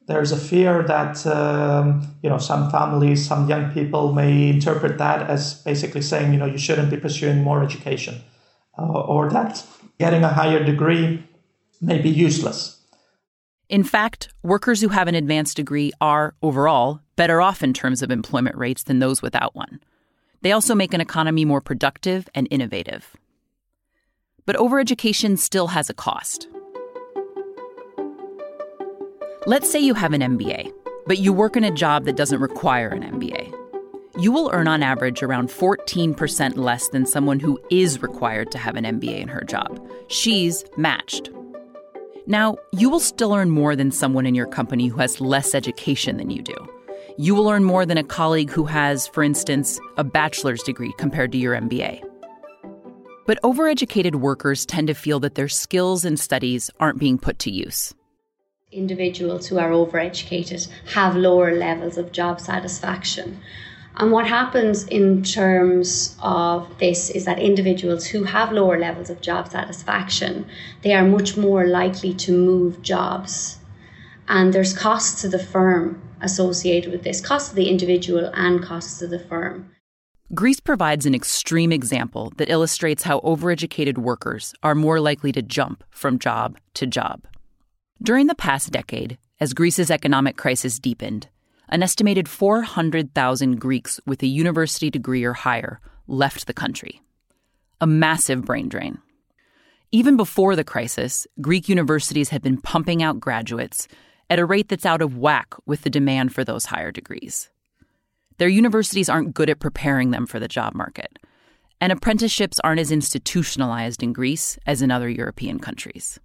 there's 0.06 0.32
a 0.32 0.36
fear 0.36 0.82
that 0.82 1.26
um, 1.26 2.14
you 2.22 2.28
know 2.28 2.38
some 2.38 2.70
families, 2.70 3.24
some 3.26 3.48
young 3.48 3.72
people 3.72 4.12
may 4.12 4.50
interpret 4.50 4.98
that 4.98 5.30
as 5.30 5.54
basically 5.62 6.02
saying 6.02 6.32
you 6.32 6.38
know 6.38 6.46
you 6.46 6.58
shouldn't 6.58 6.90
be 6.90 6.96
pursuing 6.96 7.42
more 7.42 7.62
education, 7.62 8.20
uh, 8.78 8.82
or 8.82 9.30
that 9.30 9.64
getting 9.98 10.24
a 10.24 10.28
higher 10.28 10.62
degree 10.62 11.22
may 11.80 11.98
be 12.00 12.10
useless. 12.10 12.73
In 13.68 13.82
fact, 13.82 14.28
workers 14.42 14.80
who 14.80 14.88
have 14.88 15.08
an 15.08 15.14
advanced 15.14 15.56
degree 15.56 15.90
are, 16.00 16.34
overall, 16.42 17.00
better 17.16 17.40
off 17.40 17.62
in 17.62 17.72
terms 17.72 18.02
of 18.02 18.10
employment 18.10 18.56
rates 18.56 18.82
than 18.82 18.98
those 18.98 19.22
without 19.22 19.54
one. 19.54 19.80
They 20.42 20.52
also 20.52 20.74
make 20.74 20.92
an 20.92 21.00
economy 21.00 21.46
more 21.46 21.62
productive 21.62 22.28
and 22.34 22.46
innovative. 22.50 23.16
But 24.44 24.56
overeducation 24.56 25.38
still 25.38 25.68
has 25.68 25.88
a 25.88 25.94
cost. 25.94 26.48
Let's 29.46 29.70
say 29.70 29.80
you 29.80 29.94
have 29.94 30.12
an 30.12 30.20
MBA, 30.20 30.70
but 31.06 31.18
you 31.18 31.32
work 31.32 31.56
in 31.56 31.64
a 31.64 31.70
job 31.70 32.04
that 32.04 32.16
doesn't 32.16 32.40
require 32.40 32.88
an 32.88 33.02
MBA. 33.02 33.52
you 34.16 34.30
will 34.30 34.50
earn 34.52 34.68
on 34.68 34.82
average 34.82 35.22
around 35.22 35.48
14% 35.48 36.56
less 36.56 36.88
than 36.88 37.04
someone 37.04 37.40
who 37.40 37.58
is 37.70 38.00
required 38.00 38.50
to 38.52 38.58
have 38.58 38.76
an 38.76 38.84
MBA 38.84 39.20
in 39.20 39.28
her 39.28 39.42
job. 39.42 39.84
She's 40.08 40.64
matched. 40.76 41.30
Now, 42.26 42.56
you 42.72 42.88
will 42.88 43.00
still 43.00 43.34
earn 43.34 43.50
more 43.50 43.76
than 43.76 43.90
someone 43.90 44.24
in 44.24 44.34
your 44.34 44.46
company 44.46 44.88
who 44.88 44.96
has 44.96 45.20
less 45.20 45.54
education 45.54 46.16
than 46.16 46.30
you 46.30 46.42
do. 46.42 46.54
You 47.18 47.34
will 47.34 47.50
earn 47.50 47.64
more 47.64 47.84
than 47.84 47.98
a 47.98 48.02
colleague 48.02 48.50
who 48.50 48.64
has, 48.64 49.06
for 49.06 49.22
instance, 49.22 49.78
a 49.98 50.04
bachelor's 50.04 50.62
degree 50.62 50.94
compared 50.96 51.32
to 51.32 51.38
your 51.38 51.54
MBA. 51.54 52.02
But 53.26 53.38
overeducated 53.42 54.16
workers 54.16 54.64
tend 54.64 54.88
to 54.88 54.94
feel 54.94 55.20
that 55.20 55.34
their 55.34 55.48
skills 55.48 56.04
and 56.04 56.18
studies 56.18 56.70
aren't 56.80 56.98
being 56.98 57.18
put 57.18 57.38
to 57.40 57.50
use. 57.50 57.94
Individuals 58.72 59.46
who 59.46 59.58
are 59.58 59.70
overeducated 59.70 60.68
have 60.94 61.16
lower 61.16 61.54
levels 61.54 61.98
of 61.98 62.10
job 62.10 62.40
satisfaction. 62.40 63.38
And 63.96 64.10
what 64.10 64.26
happens 64.26 64.84
in 64.88 65.22
terms 65.22 66.16
of 66.20 66.78
this 66.78 67.10
is 67.10 67.24
that 67.26 67.38
individuals 67.38 68.06
who 68.06 68.24
have 68.24 68.50
lower 68.50 68.78
levels 68.78 69.08
of 69.08 69.20
job 69.20 69.48
satisfaction, 69.48 70.46
they 70.82 70.94
are 70.94 71.06
much 71.06 71.36
more 71.36 71.66
likely 71.66 72.12
to 72.14 72.32
move 72.32 72.82
jobs. 72.82 73.58
And 74.26 74.52
there's 74.52 74.76
costs 74.76 75.20
to 75.22 75.28
the 75.28 75.38
firm 75.38 76.02
associated 76.20 76.90
with 76.90 77.04
this, 77.04 77.20
costs 77.20 77.50
to 77.50 77.54
the 77.54 77.68
individual 77.68 78.30
and 78.34 78.64
costs 78.64 78.98
to 78.98 79.06
the 79.06 79.18
firm. 79.18 79.70
Greece 80.34 80.58
provides 80.58 81.06
an 81.06 81.14
extreme 81.14 81.70
example 81.70 82.32
that 82.38 82.50
illustrates 82.50 83.04
how 83.04 83.20
overeducated 83.20 83.98
workers 83.98 84.54
are 84.62 84.74
more 84.74 84.98
likely 84.98 85.30
to 85.30 85.42
jump 85.42 85.84
from 85.90 86.18
job 86.18 86.58
to 86.72 86.86
job. 86.86 87.26
During 88.02 88.26
the 88.26 88.34
past 88.34 88.72
decade, 88.72 89.18
as 89.38 89.54
Greece's 89.54 89.90
economic 89.90 90.36
crisis 90.36 90.78
deepened, 90.78 91.28
an 91.68 91.82
estimated 91.82 92.28
400,000 92.28 93.60
Greeks 93.60 94.00
with 94.06 94.22
a 94.22 94.26
university 94.26 94.90
degree 94.90 95.24
or 95.24 95.32
higher 95.32 95.80
left 96.06 96.46
the 96.46 96.54
country. 96.54 97.00
A 97.80 97.86
massive 97.86 98.44
brain 98.44 98.68
drain. 98.68 98.98
Even 99.92 100.16
before 100.16 100.56
the 100.56 100.64
crisis, 100.64 101.26
Greek 101.40 101.68
universities 101.68 102.30
had 102.30 102.42
been 102.42 102.60
pumping 102.60 103.02
out 103.02 103.20
graduates 103.20 103.86
at 104.28 104.38
a 104.38 104.44
rate 104.44 104.68
that's 104.68 104.86
out 104.86 105.02
of 105.02 105.16
whack 105.16 105.54
with 105.66 105.82
the 105.82 105.90
demand 105.90 106.34
for 106.34 106.44
those 106.44 106.66
higher 106.66 106.90
degrees. 106.90 107.50
Their 108.38 108.48
universities 108.48 109.08
aren't 109.08 109.34
good 109.34 109.48
at 109.48 109.60
preparing 109.60 110.10
them 110.10 110.26
for 110.26 110.40
the 110.40 110.48
job 110.48 110.74
market, 110.74 111.18
and 111.80 111.92
apprenticeships 111.92 112.58
aren't 112.64 112.80
as 112.80 112.90
institutionalized 112.90 114.02
in 114.02 114.12
Greece 114.12 114.58
as 114.66 114.82
in 114.82 114.90
other 114.90 115.08
European 115.08 115.58
countries. 115.58 116.18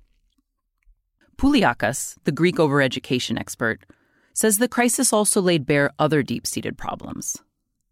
Pouliakas, 1.38 2.16
the 2.24 2.32
Greek 2.32 2.56
overeducation 2.56 3.40
expert, 3.40 3.86
says 4.34 4.58
the 4.58 4.68
crisis 4.68 5.12
also 5.12 5.42
laid 5.42 5.66
bare 5.66 5.92
other 6.00 6.24
deep 6.24 6.48
seated 6.48 6.78
problems. 6.78 7.38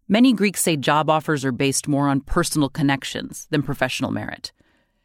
Many 0.08 0.32
Greeks 0.32 0.62
say 0.62 0.76
job 0.76 1.10
offers 1.10 1.44
are 1.44 1.52
based 1.52 1.86
more 1.86 2.08
on 2.08 2.22
personal 2.22 2.70
connections 2.70 3.46
than 3.50 3.62
professional 3.62 4.10
merit. 4.10 4.52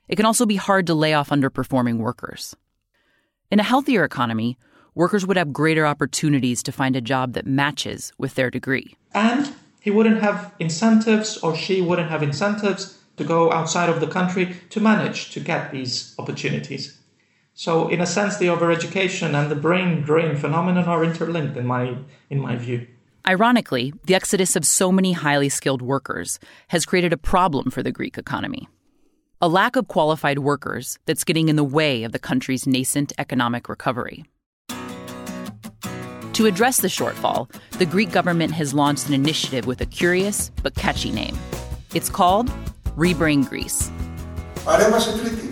It 0.07 0.15
can 0.15 0.25
also 0.25 0.45
be 0.45 0.55
hard 0.55 0.87
to 0.87 0.93
lay 0.93 1.13
off 1.13 1.29
underperforming 1.29 1.97
workers. 1.97 2.55
In 3.51 3.59
a 3.59 3.63
healthier 3.63 4.03
economy, 4.03 4.57
workers 4.95 5.25
would 5.25 5.37
have 5.37 5.51
greater 5.51 5.85
opportunities 5.85 6.63
to 6.63 6.71
find 6.71 6.95
a 6.95 7.01
job 7.01 7.33
that 7.33 7.45
matches 7.45 8.13
with 8.17 8.35
their 8.35 8.49
degree. 8.49 8.95
And 9.13 9.53
he 9.81 9.91
wouldn't 9.91 10.21
have 10.21 10.53
incentives, 10.59 11.37
or 11.37 11.55
she 11.55 11.81
wouldn't 11.81 12.09
have 12.09 12.23
incentives 12.23 12.97
to 13.17 13.23
go 13.23 13.51
outside 13.51 13.89
of 13.89 13.99
the 13.99 14.07
country 14.07 14.55
to 14.69 14.79
manage 14.79 15.31
to 15.31 15.39
get 15.39 15.71
these 15.71 16.15
opportunities. 16.17 16.97
So, 17.54 17.88
in 17.88 18.00
a 18.00 18.06
sense, 18.06 18.36
the 18.36 18.46
overeducation 18.46 19.34
and 19.34 19.50
the 19.50 19.56
brain 19.56 20.02
drain 20.02 20.36
phenomenon 20.36 20.84
are 20.84 21.02
interlinked 21.04 21.56
in 21.56 21.66
my, 21.66 21.96
in 22.30 22.40
my 22.40 22.56
view. 22.56 22.86
Ironically, 23.26 23.92
the 24.04 24.14
exodus 24.14 24.56
of 24.56 24.64
so 24.64 24.92
many 24.92 25.12
highly 25.12 25.48
skilled 25.48 25.82
workers 25.82 26.38
has 26.68 26.86
created 26.86 27.12
a 27.12 27.18
problem 27.18 27.70
for 27.70 27.82
the 27.82 27.92
Greek 27.92 28.16
economy. 28.16 28.68
A 29.42 29.48
lack 29.48 29.76
of 29.76 29.88
qualified 29.88 30.38
workers 30.38 30.98
that's 31.06 31.24
getting 31.24 31.48
in 31.48 31.56
the 31.56 31.64
way 31.64 32.04
of 32.04 32.12
the 32.12 32.18
country's 32.18 32.66
nascent 32.66 33.12
economic 33.18 33.68
recovery. 33.68 34.24
To 36.38 36.46
address 36.46 36.80
the 36.80 36.88
shortfall, 36.88 37.50
the 37.78 37.86
Greek 37.86 38.12
government 38.12 38.52
has 38.52 38.72
launched 38.72 39.08
an 39.08 39.14
initiative 39.14 39.66
with 39.66 39.80
a 39.80 39.86
curious 39.86 40.50
but 40.62 40.76
catchy 40.76 41.10
name. 41.10 41.36
It's 41.94 42.08
called 42.08 42.50
Rebrain 42.96 43.48
Greece. 43.48 43.90
Παρέμβαση 44.64 45.10
τρίτη. 45.10 45.51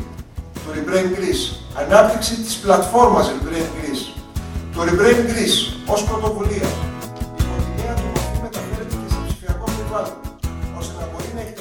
Το 0.70 0.72
Rebrain 0.74 1.16
Greece. 1.16 1.56
Ανάπτυξη 1.74 2.34
της 2.34 2.56
πλατφόρμας 2.56 3.30
Rebrain 3.30 3.66
Greece. 3.76 4.20
Το 4.74 4.82
Rebrain 4.82 5.30
Greece 5.30 5.92
ως 5.92 6.04
πρωτοβουλία. 6.04 6.68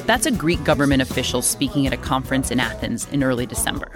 That's 0.06 0.28
a 0.28 0.32
Greek 0.32 0.64
government 0.64 1.02
official 1.02 1.42
speaking 1.42 1.88
at 1.88 1.94
a 1.94 1.98
conference 1.98 2.52
in 2.52 2.60
Athens 2.60 3.08
in 3.12 3.24
early 3.24 3.48
December. 3.48 3.90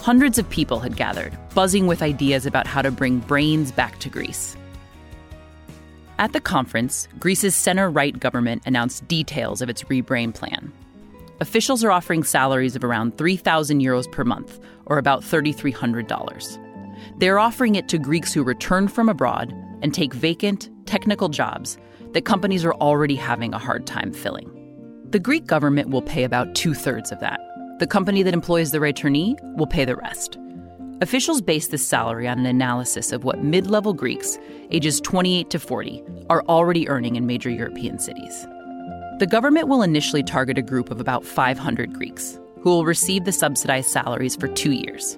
Hundreds 0.00 0.38
of 0.38 0.48
people 0.48 0.80
had 0.80 0.96
gathered, 0.96 1.32
buzzing 1.54 1.86
with 1.86 2.00
ideas 2.02 2.46
about 2.46 2.66
how 2.66 2.80
to 2.80 2.90
bring 2.90 3.18
brains 3.18 3.70
back 3.70 3.98
to 4.00 4.08
Greece. 4.08 4.56
At 6.18 6.32
the 6.32 6.40
conference, 6.40 7.06
Greece's 7.18 7.54
center 7.54 7.90
right 7.90 8.18
government 8.18 8.62
announced 8.64 9.06
details 9.08 9.60
of 9.60 9.68
its 9.68 9.82
rebrain 9.84 10.32
plan. 10.32 10.72
Officials 11.39 11.83
are 11.83 11.91
offering 11.91 12.23
salaries 12.23 12.75
of 12.75 12.83
around 12.83 13.15
3,000 13.17 13.79
euros 13.79 14.11
per 14.11 14.23
month, 14.23 14.59
or 14.87 14.97
about 14.97 15.21
$3,300. 15.21 17.19
They're 17.19 17.37
offering 17.37 17.75
it 17.75 17.87
to 17.89 17.99
Greeks 17.99 18.33
who 18.33 18.43
return 18.43 18.87
from 18.87 19.07
abroad 19.07 19.53
and 19.83 19.93
take 19.93 20.13
vacant, 20.13 20.69
technical 20.87 21.29
jobs 21.29 21.77
that 22.13 22.25
companies 22.25 22.65
are 22.65 22.73
already 22.75 23.15
having 23.15 23.53
a 23.53 23.59
hard 23.59 23.85
time 23.85 24.11
filling. 24.11 24.51
The 25.11 25.19
Greek 25.19 25.45
government 25.45 25.89
will 25.89 26.01
pay 26.01 26.23
about 26.23 26.55
two 26.55 26.73
thirds 26.73 27.11
of 27.11 27.19
that, 27.19 27.39
the 27.77 27.87
company 27.87 28.23
that 28.23 28.33
employs 28.33 28.71
the 28.71 28.79
returnee 28.79 29.37
will 29.57 29.67
pay 29.67 29.85
the 29.85 29.95
rest. 29.95 30.39
Officials 31.01 31.41
base 31.41 31.67
this 31.67 31.87
salary 31.87 32.27
on 32.27 32.39
an 32.39 32.47
analysis 32.47 33.11
of 33.11 33.23
what 33.23 33.43
mid 33.43 33.67
level 33.67 33.93
Greeks, 33.93 34.39
ages 34.71 34.99
28 35.01 35.51
to 35.51 35.59
40, 35.59 36.03
are 36.31 36.43
already 36.49 36.89
earning 36.89 37.15
in 37.15 37.27
major 37.27 37.51
European 37.51 37.99
cities. 37.99 38.47
The 39.19 39.25
government 39.25 39.67
will 39.67 39.81
initially 39.81 40.21
target 40.21 40.59
a 40.59 40.61
group 40.61 40.91
of 40.91 40.99
about 40.99 41.25
500 41.25 41.91
Greeks, 41.91 42.39
who 42.61 42.69
will 42.69 42.85
receive 42.85 43.25
the 43.25 43.31
subsidized 43.31 43.89
salaries 43.89 44.35
for 44.35 44.47
two 44.47 44.73
years. 44.73 45.17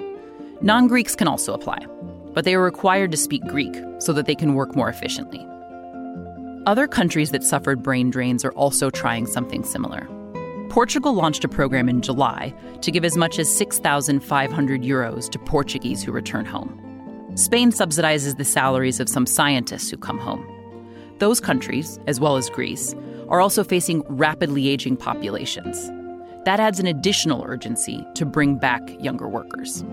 Non 0.62 0.88
Greeks 0.88 1.18
can 1.18 1.28
also 1.28 1.54
apply, 1.54 1.86
but 2.34 2.46
they 2.46 2.56
are 2.56 2.64
required 2.64 3.12
to 3.12 3.18
speak 3.18 3.44
Greek 3.48 3.76
so 4.00 4.14
that 4.14 4.26
they 4.26 4.36
can 4.36 4.54
work 4.54 4.74
more 4.74 4.88
efficiently. 4.88 5.46
Other 6.66 6.88
countries 6.88 7.32
that 7.32 7.44
suffered 7.44 7.84
brain 7.84 8.10
drains 8.10 8.46
are 8.46 8.54
also 8.54 8.90
trying 8.90 9.26
something 9.26 9.66
similar. 9.66 10.08
Portugal 10.70 11.14
launched 11.14 11.44
a 11.44 11.50
program 11.50 11.90
in 11.90 12.02
July 12.02 12.54
to 12.80 12.92
give 12.92 13.04
as 13.04 13.18
much 13.18 13.38
as 13.38 13.54
6,500 13.54 14.82
euros 14.82 15.30
to 15.30 15.40
Portuguese 15.40 16.02
who 16.02 16.14
return 16.14 16.46
home. 16.46 16.80
Spain 17.36 17.74
subsidizes 17.74 18.38
the 18.38 18.46
salaries 18.46 19.02
of 19.02 19.10
some 19.10 19.26
scientists 19.26 19.90
who 19.90 19.98
come 19.98 20.20
home. 20.20 20.46
Those 21.18 21.42
countries, 21.42 22.00
as 22.08 22.22
well 22.22 22.38
as 22.38 22.50
Greece, 22.50 22.96
are 23.30 23.40
also 23.40 23.64
facing 23.64 24.04
rapidly 24.10 24.68
aging 24.68 24.98
populations. 24.98 25.90
That 26.44 26.60
adds 26.60 26.80
an 26.80 26.88
additional 26.88 27.46
urgency 27.48 28.06
to 28.16 28.26
bring 28.26 28.58
back 28.58 28.82
younger 29.02 29.30
workers. 29.30 29.84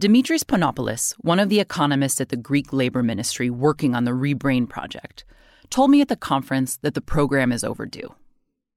Dimitris 0.00 0.44
Panopoulos, 0.44 1.12
one 1.18 1.38
of 1.38 1.48
the 1.48 1.60
economists 1.60 2.20
at 2.20 2.28
the 2.28 2.36
Greek 2.36 2.72
Labor 2.72 3.02
Ministry 3.02 3.50
working 3.50 3.94
on 3.94 4.04
the 4.04 4.10
Rebrain 4.10 4.68
project, 4.68 5.24
told 5.70 5.90
me 5.90 6.00
at 6.00 6.08
the 6.08 6.16
conference 6.16 6.76
that 6.78 6.94
the 6.94 7.00
program 7.00 7.52
is 7.52 7.64
overdue. 7.64 8.14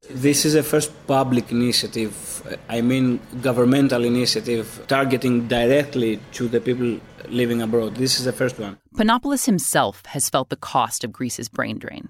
This 0.10 0.46
is 0.46 0.54
the 0.54 0.64
first 0.64 0.92
public 1.08 1.52
initiative, 1.52 2.14
I 2.70 2.82
mean 2.82 3.20
governmental 3.42 4.04
initiative, 4.04 4.84
targeting 4.88 5.48
directly 5.48 6.20
to 6.34 6.48
the 6.48 6.62
people 6.62 7.00
living 7.28 7.62
abroad. 7.62 7.96
This 7.96 8.20
is 8.20 8.26
the 8.26 8.32
first 8.32 8.60
one. 8.60 8.78
Panopoulos 8.96 9.46
himself 9.46 10.06
has 10.08 10.30
felt 10.30 10.50
the 10.50 10.56
cost 10.56 11.04
of 11.04 11.12
Greece's 11.12 11.50
brain 11.50 11.80
drain. 11.80 12.10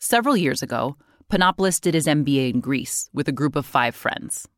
Several 0.00 0.36
years 0.36 0.62
ago, 0.62 0.96
Panopoulos 1.30 1.80
did 1.80 1.94
his 1.94 2.06
MBA 2.06 2.54
in 2.54 2.60
Greece 2.60 3.08
with 3.12 3.28
a 3.28 3.32
group 3.32 3.54
of 3.54 3.66
five 3.66 3.94
friends. 3.94 4.48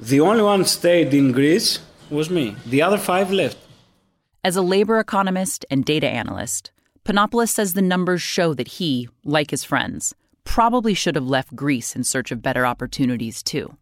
The 0.00 0.20
only 0.20 0.42
one 0.42 0.64
stayed 0.64 1.14
in 1.14 1.32
Greece 1.32 1.80
was 2.10 2.28
me. 2.28 2.56
The 2.66 2.82
other 2.82 2.98
five 2.98 3.30
left. 3.30 3.58
As 4.42 4.56
a 4.56 4.62
labor 4.62 4.98
economist 4.98 5.64
and 5.70 5.84
data 5.84 6.08
analyst, 6.08 6.72
Panopoulos 7.04 7.50
says 7.50 7.74
the 7.74 7.82
numbers 7.82 8.22
show 8.22 8.54
that 8.54 8.68
he, 8.68 9.08
like 9.24 9.50
his 9.50 9.64
friends, 9.64 10.14
probably 10.44 10.94
should 10.94 11.14
have 11.14 11.26
left 11.26 11.56
Greece 11.56 11.96
in 11.96 12.04
search 12.04 12.30
of 12.30 12.42
better 12.42 12.64
opportunities 12.64 13.42
too. 13.42 13.76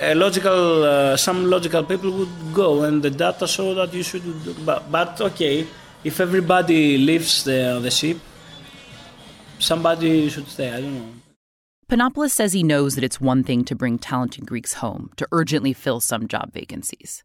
A 0.00 0.14
logical, 0.14 0.82
uh, 0.84 1.16
some 1.16 1.50
logical 1.50 1.84
people 1.84 2.10
would 2.10 2.54
go, 2.54 2.82
and 2.82 3.02
the 3.02 3.10
data 3.10 3.46
show 3.46 3.74
that 3.74 3.92
you 3.92 4.02
should. 4.02 4.24
But, 4.64 4.90
but 4.90 5.20
okay, 5.20 5.66
if 6.02 6.18
everybody 6.18 6.96
leaves 6.98 7.44
the, 7.44 7.78
the 7.80 7.90
ship, 7.90 8.18
somebody 9.58 10.28
should 10.30 10.48
stay. 10.48 10.70
I 10.72 10.80
don't 10.80 10.94
know. 10.94 11.12
Panopoulos 11.88 12.30
says 12.30 12.52
he 12.52 12.64
knows 12.64 12.96
that 12.96 13.04
it's 13.04 13.20
one 13.20 13.44
thing 13.44 13.64
to 13.64 13.76
bring 13.76 13.98
talented 13.98 14.44
Greeks 14.46 14.74
home 14.74 15.10
to 15.16 15.28
urgently 15.30 15.72
fill 15.72 16.00
some 16.00 16.26
job 16.26 16.52
vacancies. 16.52 17.22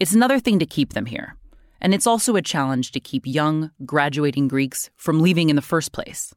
It's 0.00 0.12
another 0.12 0.40
thing 0.40 0.58
to 0.58 0.66
keep 0.66 0.92
them 0.92 1.06
here 1.06 1.36
And 1.80 1.94
it's 1.94 2.06
also 2.06 2.36
a 2.36 2.42
challenge 2.42 2.92
to 2.92 3.00
keep 3.00 3.26
young, 3.26 3.70
graduating 3.84 4.48
Greeks 4.48 4.90
from 4.96 5.20
leaving 5.20 5.50
in 5.50 5.56
the 5.56 5.62
first 5.62 5.92
place. 5.92 6.34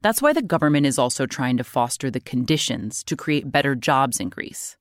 That's 0.00 0.22
why 0.22 0.32
the 0.32 0.42
government 0.42 0.86
is 0.86 0.98
also 0.98 1.26
trying 1.26 1.56
to 1.56 1.64
foster 1.64 2.10
the 2.10 2.20
conditions 2.20 3.02
to 3.04 3.16
create 3.16 3.50
better 3.50 3.74
jobs 3.74 4.20
in 4.20 4.28
Greece. 4.28 4.76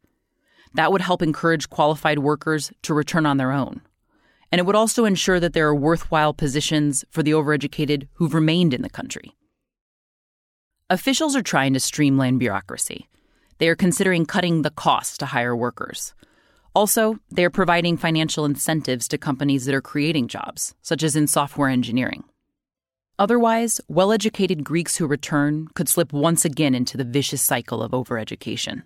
That 0.75 0.91
would 0.91 1.01
help 1.01 1.21
encourage 1.21 1.69
qualified 1.69 2.19
workers 2.19 2.71
to 2.83 2.93
return 2.93 3.25
on 3.25 3.37
their 3.37 3.51
own. 3.51 3.81
And 4.51 4.59
it 4.59 4.65
would 4.65 4.75
also 4.75 5.05
ensure 5.05 5.39
that 5.39 5.53
there 5.53 5.67
are 5.67 5.75
worthwhile 5.75 6.33
positions 6.33 7.03
for 7.09 7.23
the 7.23 7.31
overeducated 7.31 8.07
who've 8.13 8.33
remained 8.33 8.73
in 8.73 8.83
the 8.83 8.89
country. 8.89 9.35
Officials 10.89 11.35
are 11.35 11.41
trying 11.41 11.73
to 11.73 11.79
streamline 11.79 12.37
bureaucracy. 12.37 13.09
They 13.57 13.67
are 13.67 13.75
considering 13.75 14.25
cutting 14.25 14.61
the 14.61 14.69
cost 14.69 15.19
to 15.19 15.25
hire 15.25 15.55
workers. 15.55 16.13
Also, 16.75 17.17
they 17.31 17.43
are 17.43 17.49
providing 17.49 17.97
financial 17.97 18.45
incentives 18.45 19.07
to 19.07 19.17
companies 19.17 19.65
that 19.65 19.75
are 19.75 19.81
creating 19.81 20.27
jobs, 20.27 20.75
such 20.83 21.01
as 21.01 21.15
in 21.15 21.25
software 21.25 21.69
engineering. 21.69 22.23
Otherwise, 23.19 23.81
well 23.87 24.11
educated 24.11 24.63
Greeks 24.63 24.97
who 24.97 25.07
return 25.07 25.67
could 25.73 25.89
slip 25.89 26.13
once 26.13 26.45
again 26.45 26.75
into 26.75 26.97
the 26.97 27.03
vicious 27.03 27.41
cycle 27.41 27.81
of 27.81 27.91
overeducation, 27.91 28.83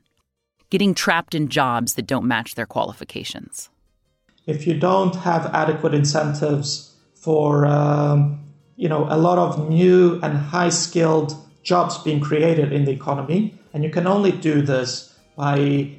getting 0.70 0.94
trapped 0.94 1.36
in 1.36 1.50
jobs 1.50 1.96
that 1.96 2.08
don't 2.08 2.28
match 2.28 2.56
their 2.56 2.66
qualifications. 2.66 3.70
If 4.48 4.66
you 4.66 4.80
don't 4.80 5.16
have 5.18 5.48
adequate 5.54 5.94
incentives 5.94 6.96
for 7.14 7.66
um, 7.66 8.40
you 8.76 8.90
know 8.90 9.06
a 9.10 9.18
lot 9.18 9.38
of 9.38 9.70
new 9.70 10.20
and 10.24 10.38
high 10.38 10.70
skilled 10.70 11.36
jobs 11.64 11.98
being 12.00 12.20
created 12.20 12.72
in 12.72 12.86
the 12.86 12.92
economy. 12.92 13.58
And 13.74 13.84
you 13.84 13.90
can 13.90 14.08
only 14.08 14.32
do 14.32 14.62
this 14.62 15.18
by 15.36 15.92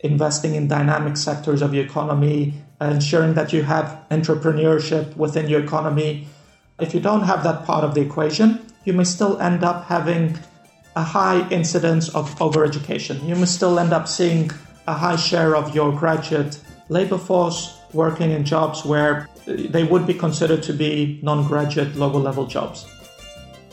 investing 0.00 0.54
in 0.54 0.68
dynamic 0.68 1.16
sectors 1.16 1.62
of 1.62 1.74
your 1.74 1.84
economy, 1.84 2.54
ensuring 2.80 3.34
that 3.34 3.52
you 3.52 3.62
have 3.62 4.04
entrepreneurship 4.10 5.16
within 5.16 5.48
your 5.48 5.62
economy. 5.62 6.26
If 6.82 6.94
you 6.94 7.00
don't 7.00 7.22
have 7.22 7.44
that 7.44 7.64
part 7.64 7.84
of 7.84 7.94
the 7.94 8.00
equation, 8.00 8.60
you 8.84 8.92
may 8.92 9.04
still 9.04 9.40
end 9.40 9.62
up 9.62 9.84
having 9.84 10.36
a 10.96 11.02
high 11.02 11.48
incidence 11.48 12.08
of 12.08 12.34
overeducation. 12.40 13.26
You 13.26 13.36
may 13.36 13.46
still 13.46 13.78
end 13.78 13.92
up 13.92 14.08
seeing 14.08 14.50
a 14.88 14.92
high 14.92 15.14
share 15.14 15.54
of 15.54 15.74
your 15.76 15.92
graduate 15.92 16.58
labor 16.88 17.18
force 17.18 17.78
working 17.92 18.32
in 18.32 18.44
jobs 18.44 18.84
where 18.84 19.28
they 19.46 19.84
would 19.84 20.08
be 20.08 20.14
considered 20.14 20.62
to 20.64 20.72
be 20.72 21.20
non 21.22 21.46
graduate 21.46 21.94
lower 21.94 22.18
level 22.18 22.46
jobs. 22.46 22.84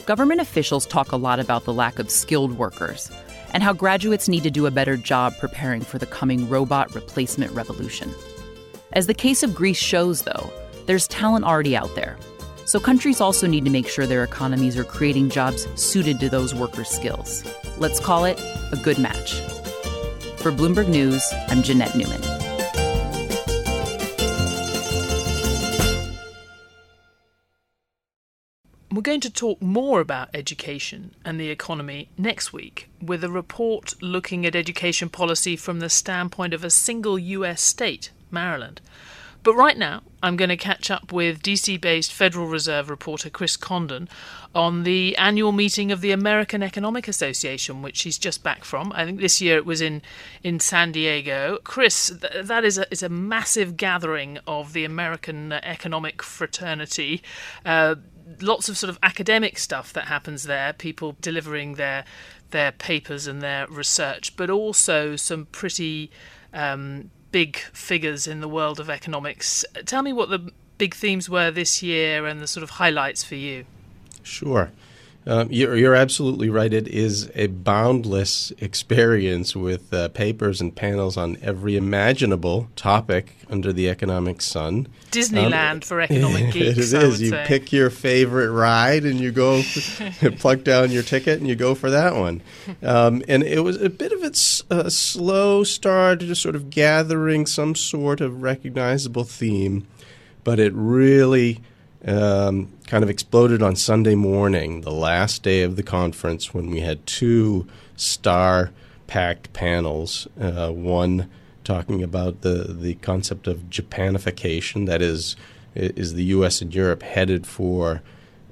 Government 0.06 0.40
officials 0.40 0.86
talk 0.86 1.12
a 1.12 1.18
lot 1.18 1.40
about 1.40 1.66
the 1.66 1.74
lack 1.74 1.98
of 1.98 2.12
skilled 2.12 2.58
workers 2.60 3.12
and 3.54 3.64
how 3.64 3.74
graduates 3.74 4.30
need 4.30 4.44
to 4.44 4.52
do 4.52 4.68
a 4.68 4.72
better 4.72 4.98
job 4.98 5.36
preparing 5.40 5.82
for 5.82 5.98
the 5.98 6.06
coming 6.06 6.48
robot 6.48 6.94
replacement 6.94 7.52
revolution. 7.54 8.14
As 8.94 9.08
the 9.08 9.16
case 9.16 9.42
of 9.42 9.56
Greece 9.56 9.78
shows, 9.78 10.22
though, 10.22 10.52
there's 10.86 11.08
talent 11.08 11.46
already 11.46 11.76
out 11.76 11.94
there. 11.96 12.18
So 12.70 12.80
countries 12.80 13.20
also 13.20 13.48
need 13.48 13.66
to 13.66 13.72
make 13.72 13.88
sure 13.88 14.06
their 14.06 14.24
economies 14.24 14.78
are 14.78 14.84
creating 14.84 15.32
jobs 15.32 15.68
suited 15.74 16.20
to 16.20 16.30
those 16.30 16.54
workers' 16.54 16.88
skills. 16.88 17.44
Let's 17.80 18.00
call 18.00 18.26
it 18.26 18.40
a 18.72 18.78
good 18.84 19.00
match. 19.00 19.40
For 20.38 20.52
Bloomberg 20.52 20.88
News, 20.88 21.24
I'm 21.48 21.64
Jeannette 21.64 21.96
Neumann. 21.96 22.22
We're 28.92 29.02
going 29.02 29.22
to 29.22 29.32
talk 29.32 29.60
more 29.64 30.00
about 30.00 30.30
education 30.36 31.16
and 31.26 31.40
the 31.40 31.50
economy 31.50 32.10
next 32.20 32.54
week 32.54 32.88
with 33.02 33.24
a 33.24 33.32
report 33.32 33.96
looking 34.00 34.46
at 34.46 34.56
education 34.56 35.10
policy 35.10 35.56
from 35.56 35.80
the 35.80 35.90
standpoint 35.90 36.54
of 36.54 36.64
a 36.64 36.70
single 36.70 37.18
US 37.18 37.62
state, 37.62 38.12
Maryland. 38.30 38.80
But 39.42 39.56
right 39.56 39.78
now, 39.78 40.02
I'm 40.22 40.36
going 40.36 40.50
to 40.50 40.58
catch 40.58 40.92
up 40.92 41.14
with 41.14 41.42
DC 41.42 41.80
based 41.80 42.14
Federal 42.14 42.48
Reserve 42.48 42.90
reporter 42.90 43.30
Chris 43.30 43.56
Condon 43.56 44.10
on 44.54 44.84
the 44.84 45.16
annual 45.16 45.52
meeting 45.52 45.92
of 45.92 46.02
the 46.02 46.12
American 46.12 46.62
Economic 46.62 47.08
Association, 47.08 47.82
which 47.82 48.02
he's 48.02 48.18
just 48.18 48.44
back 48.44 48.66
from. 48.66 48.92
I 48.94 49.06
think 49.06 49.22
this 49.22 49.40
year 49.40 49.56
it 49.56 49.66
was 49.66 49.80
in, 49.80 50.02
in 50.44 50.60
San 50.60 50.92
Diego. 50.92 51.60
Chris, 51.64 52.14
th- 52.20 52.46
that 52.46 52.66
is 52.66 52.78
a, 52.78 52.92
is 52.92 53.02
a 53.02 53.10
massive 53.10 53.78
gathering 53.78 54.40
of 54.46 54.74
the 54.74 54.84
American 54.84 55.54
economic 55.54 56.22
fraternity. 56.22 57.22
Uh, 57.66 57.96
lots 58.42 58.68
of 58.68 58.78
sort 58.78 58.90
of 58.90 59.00
academic 59.02 59.58
stuff 59.58 59.94
that 59.94 60.06
happens 60.06 60.44
there, 60.44 60.74
people 60.74 61.16
delivering 61.22 61.76
their 61.76 62.04
their 62.52 62.72
papers 62.72 63.28
and 63.28 63.42
their 63.42 63.68
research, 63.68 64.36
but 64.36 64.50
also 64.50 65.16
some 65.16 65.46
pretty 65.46 66.10
um, 66.52 67.12
big 67.32 67.58
figures 67.58 68.28
in 68.28 68.42
the 68.42 68.48
world 68.48 68.80
of 68.80 68.90
economics. 68.90 69.66
Tell 69.86 70.02
me 70.02 70.14
what 70.14 70.30
the 70.30 70.52
big 70.78 70.96
themes 70.96 71.30
were 71.30 71.52
this 71.52 71.84
year 71.84 72.26
and 72.26 72.40
the 72.40 72.48
sort 72.48 72.64
of 72.64 72.72
highlights 72.72 73.24
for 73.24 73.36
you. 73.36 73.66
Sure. 74.24 74.72
Um, 75.30 75.48
you're, 75.52 75.76
you're, 75.76 75.94
absolutely 75.94 76.50
right. 76.50 76.74
It 76.74 76.88
is 76.88 77.30
a 77.36 77.46
boundless 77.46 78.52
experience 78.58 79.56
with 79.56 79.94
uh, 79.94 80.10
papers 80.10 80.60
and 80.60 80.76
panels 80.76 81.18
on 81.18 81.38
every 81.44 81.78
imaginable 81.78 82.68
topic 82.76 83.36
under 83.48 83.72
the 83.72 83.90
economic 83.90 84.42
sun. 84.42 84.88
Disneyland 85.12 85.72
um, 85.72 85.82
for 85.82 86.02
economic 86.02 86.52
geeks. 86.54 86.92
It 86.92 87.04
is. 87.04 87.22
You 87.22 87.30
say. 87.30 87.44
pick 87.46 87.72
your 87.72 87.92
favorite 87.92 88.50
ride 88.50 89.04
and 89.04 89.20
you 89.20 89.32
go 89.32 89.62
plug 90.40 90.64
down 90.64 90.90
your 90.90 91.04
ticket 91.04 91.38
and 91.38 91.48
you 91.48 91.56
go 91.56 91.76
for 91.76 91.92
that 91.92 92.16
one. 92.16 92.42
Um, 92.82 93.22
and 93.28 93.44
it 93.44 93.60
was 93.60 93.80
a 93.80 93.90
bit 93.92 94.12
of 94.12 94.24
a 94.24 94.90
slow 94.90 95.64
start, 95.64 96.22
just 96.22 96.42
sort 96.42 96.56
of 96.56 96.72
gathering 96.72 97.46
some 97.46 97.76
sort 97.76 98.20
of 98.20 98.42
recognizable 98.42 99.26
theme, 99.26 99.86
but 100.44 100.60
it 100.60 100.74
really 100.74 101.62
um, 102.06 102.72
kind 102.88 103.04
of 103.04 103.10
exploded 103.10 103.62
on 103.62 103.76
Sunday 103.76 104.16
morning, 104.16 104.82
the 104.82 104.92
last 104.92 105.44
day 105.44 105.62
of 105.64 105.76
the 105.76 105.84
conference, 105.84 106.54
when 106.54 106.70
we 106.70 106.80
had 106.80 107.06
two 107.06 107.68
star 107.96 108.72
packed 109.08 109.52
panels. 109.54 110.28
Uh, 110.40 110.70
one 110.72 111.30
talking 111.64 112.02
about 112.02 112.42
the, 112.42 112.74
the 112.80 112.96
concept 112.96 113.48
of 113.48 113.70
Japanification, 113.70 114.86
that 114.88 115.02
is, 115.02 115.36
is 115.76 116.14
the 116.14 116.24
U.S. 116.26 116.62
and 116.62 116.74
Europe 116.74 117.04
headed 117.04 117.46
for 117.46 118.02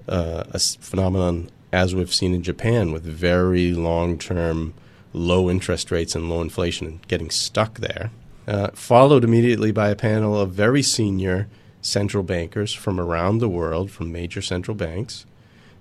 uh, 0.08 0.44
a 0.52 0.60
phenomenon 0.60 1.50
as 1.72 1.94
we've 1.94 2.14
seen 2.14 2.34
in 2.34 2.44
Japan 2.44 2.92
with 2.92 3.04
very 3.04 3.74
long 3.74 4.18
term 4.18 4.74
low 5.14 5.50
interest 5.50 5.92
rates 5.92 6.16
and 6.16 6.30
low 6.30 6.42
inflation 6.42 6.88
and 6.88 7.08
getting 7.08 7.30
stuck 7.30 7.80
there. 7.80 8.12
Uh, 8.48 8.70
followed 8.74 9.24
immediately 9.24 9.72
by 9.72 9.90
a 9.90 9.96
panel 9.96 10.40
of 10.40 10.52
very 10.52 10.82
senior 10.82 11.48
central 11.88 12.24
bankers 12.24 12.74
from 12.74 13.00
around 13.00 13.38
the 13.38 13.50
world, 13.50 13.90
from 13.90 14.12
major 14.12 14.42
central 14.42 14.76
banks, 14.76 15.26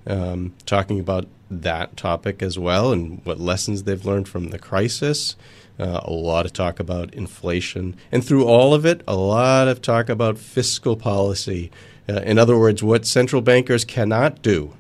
um, 0.07 0.55
talking 0.65 1.01
about 1.01 1.27
that 1.51 1.97
topic 1.97 2.43
as 2.43 2.59
well 2.59 2.93
and 2.93 3.21
what 3.25 3.41
lessons 3.41 3.83
they've 3.83 4.05
learned 4.05 4.29
from 4.29 4.49
the 4.49 4.59
crisis. 4.59 5.37
Uh, 5.79 6.01
a 6.05 6.13
lot 6.13 6.47
of 6.47 6.53
talk 6.53 6.81
about 6.81 7.13
inflation, 7.13 7.95
and 8.11 8.25
through 8.25 8.47
all 8.47 8.73
of 8.73 8.87
it, 8.87 9.03
a 9.07 9.15
lot 9.15 9.69
of 9.69 9.83
talk 9.83 10.09
about 10.09 10.39
fiscal 10.39 10.97
policy. 10.97 11.71
Uh, 12.09 12.15
in 12.23 12.39
other 12.39 12.57
words, 12.57 12.83
what 12.83 13.05
central 13.05 13.43
bankers 13.43 13.85
cannot 13.85 14.41
do. 14.41 14.73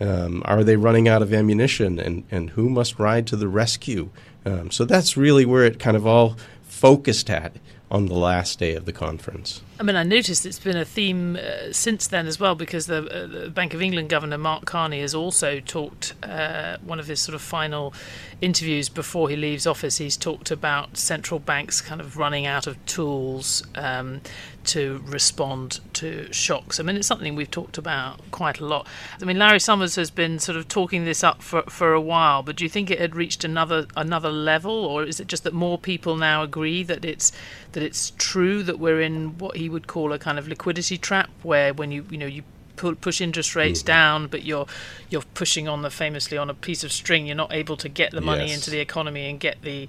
Um, 0.00 0.42
are 0.44 0.62
they 0.62 0.76
running 0.76 1.08
out 1.08 1.22
of 1.22 1.32
ammunition, 1.32 1.98
and, 1.98 2.24
and 2.30 2.50
who 2.50 2.68
must 2.68 2.98
ride 2.98 3.26
to 3.28 3.36
the 3.36 3.48
rescue? 3.48 4.10
Um, 4.44 4.70
so 4.70 4.84
that's 4.84 5.16
really 5.16 5.46
where 5.46 5.64
it 5.64 5.78
kind 5.78 5.96
of 5.96 6.06
all 6.06 6.36
focused 6.62 7.30
at 7.30 7.56
on 7.90 8.06
the 8.06 8.14
last 8.14 8.58
day 8.58 8.74
of 8.74 8.84
the 8.84 8.92
conference. 8.92 9.62
I 9.78 9.82
mean, 9.82 9.96
I 9.96 10.04
noticed 10.04 10.46
it's 10.46 10.60
been 10.60 10.76
a 10.76 10.84
theme 10.84 11.36
uh, 11.36 11.72
since 11.72 12.06
then 12.06 12.28
as 12.28 12.38
well 12.38 12.54
because 12.54 12.86
the, 12.86 12.98
uh, 13.10 13.26
the, 13.26 13.50
Bank 13.50 13.74
of 13.74 13.82
England 13.82 14.08
Governor 14.08 14.38
Mark 14.38 14.66
Carney 14.66 15.00
has 15.00 15.16
also 15.16 15.58
talked, 15.58 16.14
uh, 16.22 16.76
one 16.84 17.00
of 17.00 17.08
his 17.08 17.18
sort 17.18 17.34
of 17.34 17.42
final 17.42 17.92
interviews 18.40 18.88
before 18.88 19.28
he 19.28 19.34
leaves 19.34 19.66
office, 19.66 19.98
he's 19.98 20.16
talked 20.16 20.52
about 20.52 20.96
central 20.96 21.40
banks 21.40 21.80
kind 21.80 22.00
of 22.00 22.16
running 22.16 22.46
out 22.46 22.68
of 22.68 22.84
tools 22.86 23.64
um, 23.74 24.20
to 24.64 25.02
respond 25.06 25.80
to 25.94 26.32
shocks. 26.32 26.80
I 26.80 26.82
mean, 26.82 26.96
it's 26.96 27.06
something 27.06 27.34
we've 27.34 27.50
talked 27.50 27.78
about 27.78 28.20
quite 28.30 28.60
a 28.60 28.66
lot. 28.66 28.86
I 29.20 29.24
mean, 29.24 29.38
Larry 29.38 29.60
Summers 29.60 29.96
has 29.96 30.10
been 30.10 30.38
sort 30.38 30.56
of 30.56 30.68
talking 30.68 31.04
this 31.04 31.22
up 31.22 31.42
for, 31.42 31.62
for 31.62 31.92
a 31.92 32.00
while, 32.00 32.42
but 32.42 32.56
do 32.56 32.64
you 32.64 32.70
think 32.70 32.90
it 32.90 32.98
had 32.98 33.14
reached 33.14 33.44
another 33.44 33.86
another 33.96 34.30
level, 34.30 34.72
or 34.72 35.04
is 35.04 35.20
it 35.20 35.26
just 35.26 35.44
that 35.44 35.52
more 35.52 35.78
people 35.78 36.16
now 36.16 36.42
agree 36.42 36.82
that 36.82 37.04
it's 37.04 37.32
that 37.72 37.82
it's 37.82 38.12
true 38.18 38.62
that 38.62 38.78
we're 38.78 39.00
in 39.00 39.38
what 39.38 39.56
he 39.56 39.63
he 39.64 39.70
would 39.70 39.86
call 39.86 40.12
a 40.12 40.18
kind 40.18 40.38
of 40.38 40.46
liquidity 40.46 40.98
trap, 40.98 41.30
where 41.42 41.72
when 41.72 41.90
you 41.90 42.04
you 42.10 42.18
know 42.18 42.26
you 42.26 42.42
push 42.76 43.20
interest 43.20 43.56
rates 43.56 43.82
mm. 43.82 43.86
down, 43.86 44.26
but 44.26 44.44
you're 44.44 44.66
you're 45.08 45.22
pushing 45.32 45.68
on 45.68 45.80
the 45.80 45.90
famously 45.90 46.36
on 46.36 46.50
a 46.50 46.54
piece 46.54 46.84
of 46.84 46.92
string. 46.92 47.26
You're 47.26 47.36
not 47.36 47.52
able 47.52 47.78
to 47.78 47.88
get 47.88 48.10
the 48.10 48.20
money 48.20 48.48
yes. 48.48 48.56
into 48.56 48.70
the 48.70 48.80
economy 48.80 49.30
and 49.30 49.40
get 49.40 49.62
the 49.62 49.88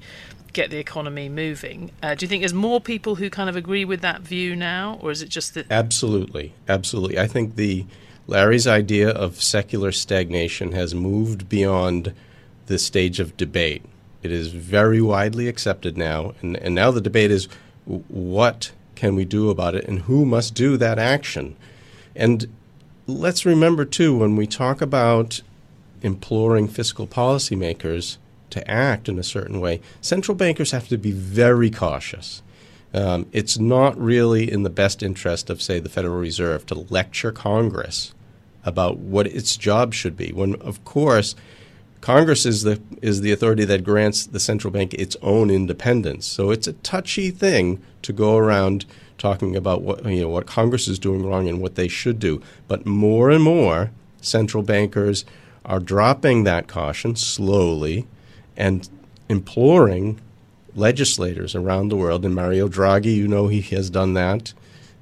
get 0.54 0.70
the 0.70 0.78
economy 0.78 1.28
moving. 1.28 1.92
Uh, 2.02 2.16
do 2.16 2.24
you 2.24 2.30
think 2.30 2.42
there's 2.42 2.54
more 2.54 2.80
people 2.80 3.16
who 3.16 3.30
kind 3.30 3.50
of 3.50 3.58
agree 3.58 3.84
with 3.84 4.00
that 4.02 4.22
view 4.22 4.56
now, 4.56 4.98
or 5.02 5.12
is 5.12 5.22
it 5.22 5.30
just 5.30 5.54
that? 5.56 5.66
Absolutely, 5.70 6.54
absolutely. 6.70 7.20
I 7.20 7.28
think 7.28 7.56
the 7.56 7.86
Larry's 8.28 8.66
idea 8.66 9.10
of 9.10 9.42
secular 9.42 9.92
stagnation 9.92 10.72
has 10.72 10.96
moved 10.96 11.50
beyond 11.50 12.14
the 12.68 12.80
stage 12.80 13.20
of 13.20 13.36
debate. 13.36 13.84
It 14.24 14.32
is 14.32 14.48
very 14.48 15.02
widely 15.02 15.50
accepted 15.50 15.98
now, 15.98 16.34
and, 16.42 16.56
and 16.58 16.74
now 16.74 16.92
the 16.92 17.02
debate 17.02 17.32
is 17.32 17.50
what 17.86 18.72
can 19.06 19.16
we 19.16 19.24
do 19.24 19.52
about 19.52 19.76
it 19.76 19.88
and 19.88 20.00
who 20.00 20.26
must 20.26 20.56
do 20.56 20.78
that 20.78 20.98
action? 20.98 21.56
And 22.16 22.48
let's 23.06 23.46
remember, 23.46 23.86
too, 23.86 24.18
when 24.18 24.36
we 24.36 24.48
talk 24.48 24.82
about 24.82 25.42
imploring 26.02 26.68
fiscal 26.68 27.06
policymakers 27.06 28.18
to 28.50 28.68
act 28.70 29.08
in 29.08 29.20
a 29.20 29.24
certain 29.24 29.62
way, 29.62 29.80
central 30.02 30.36
bankers 30.36 30.72
have 30.72 30.88
to 30.88 30.98
be 30.98 31.12
very 31.12 31.70
cautious. 31.70 32.42
Um, 32.96 33.28
it's 33.32 33.60
not 33.60 33.96
really 33.96 34.52
in 34.52 34.64
the 34.64 34.72
best 34.72 35.04
interest 35.04 35.52
of, 35.52 35.62
say, 35.62 35.80
the 35.80 35.90
Federal 35.90 36.18
Reserve 36.18 36.66
to 36.68 36.76
lecture 36.76 37.32
Congress 37.32 38.12
about 38.64 38.98
what 38.98 39.28
its 39.28 39.56
job 39.56 39.94
should 39.94 40.18
be. 40.18 40.32
When, 40.32 40.56
of 40.56 40.84
course, 40.84 41.36
Congress 42.06 42.46
is 42.46 42.62
the 42.62 42.80
is 43.02 43.22
the 43.22 43.32
authority 43.32 43.66
that 43.66 43.84
grants 43.84 44.28
the 44.28 44.40
central 44.40 44.72
bank 44.72 44.94
its 44.94 45.18
own 45.24 45.50
independence. 45.50 46.28
So 46.28 46.52
it's 46.52 46.68
a 46.68 46.74
touchy 46.74 47.32
thing 47.32 47.82
to 48.04 48.14
go 48.14 48.38
around 48.38 48.86
talking 49.18 49.56
about 49.56 49.82
what 49.82 50.06
you 50.06 50.22
know 50.22 50.30
what 50.30 50.46
Congress 50.46 50.88
is 50.88 51.00
doing 51.00 51.26
wrong 51.26 51.50
and 51.50 51.60
what 51.60 51.74
they 51.74 51.88
should 51.88 52.20
do. 52.20 52.44
But 52.68 52.86
more 52.86 53.32
and 53.32 53.44
more 53.44 53.90
central 54.22 54.62
bankers 54.62 55.26
are 55.66 55.80
dropping 55.80 56.44
that 56.44 56.68
caution 56.68 57.16
slowly 57.16 58.06
and 58.56 58.88
imploring 59.28 60.22
legislators 60.76 61.56
around 61.56 61.90
the 61.90 61.98
world. 61.98 62.24
And 62.24 62.36
Mario 62.36 62.68
Draghi, 62.70 63.16
you 63.16 63.28
know, 63.28 63.48
he 63.48 63.62
has 63.76 63.90
done 63.90 64.14
that. 64.14 64.54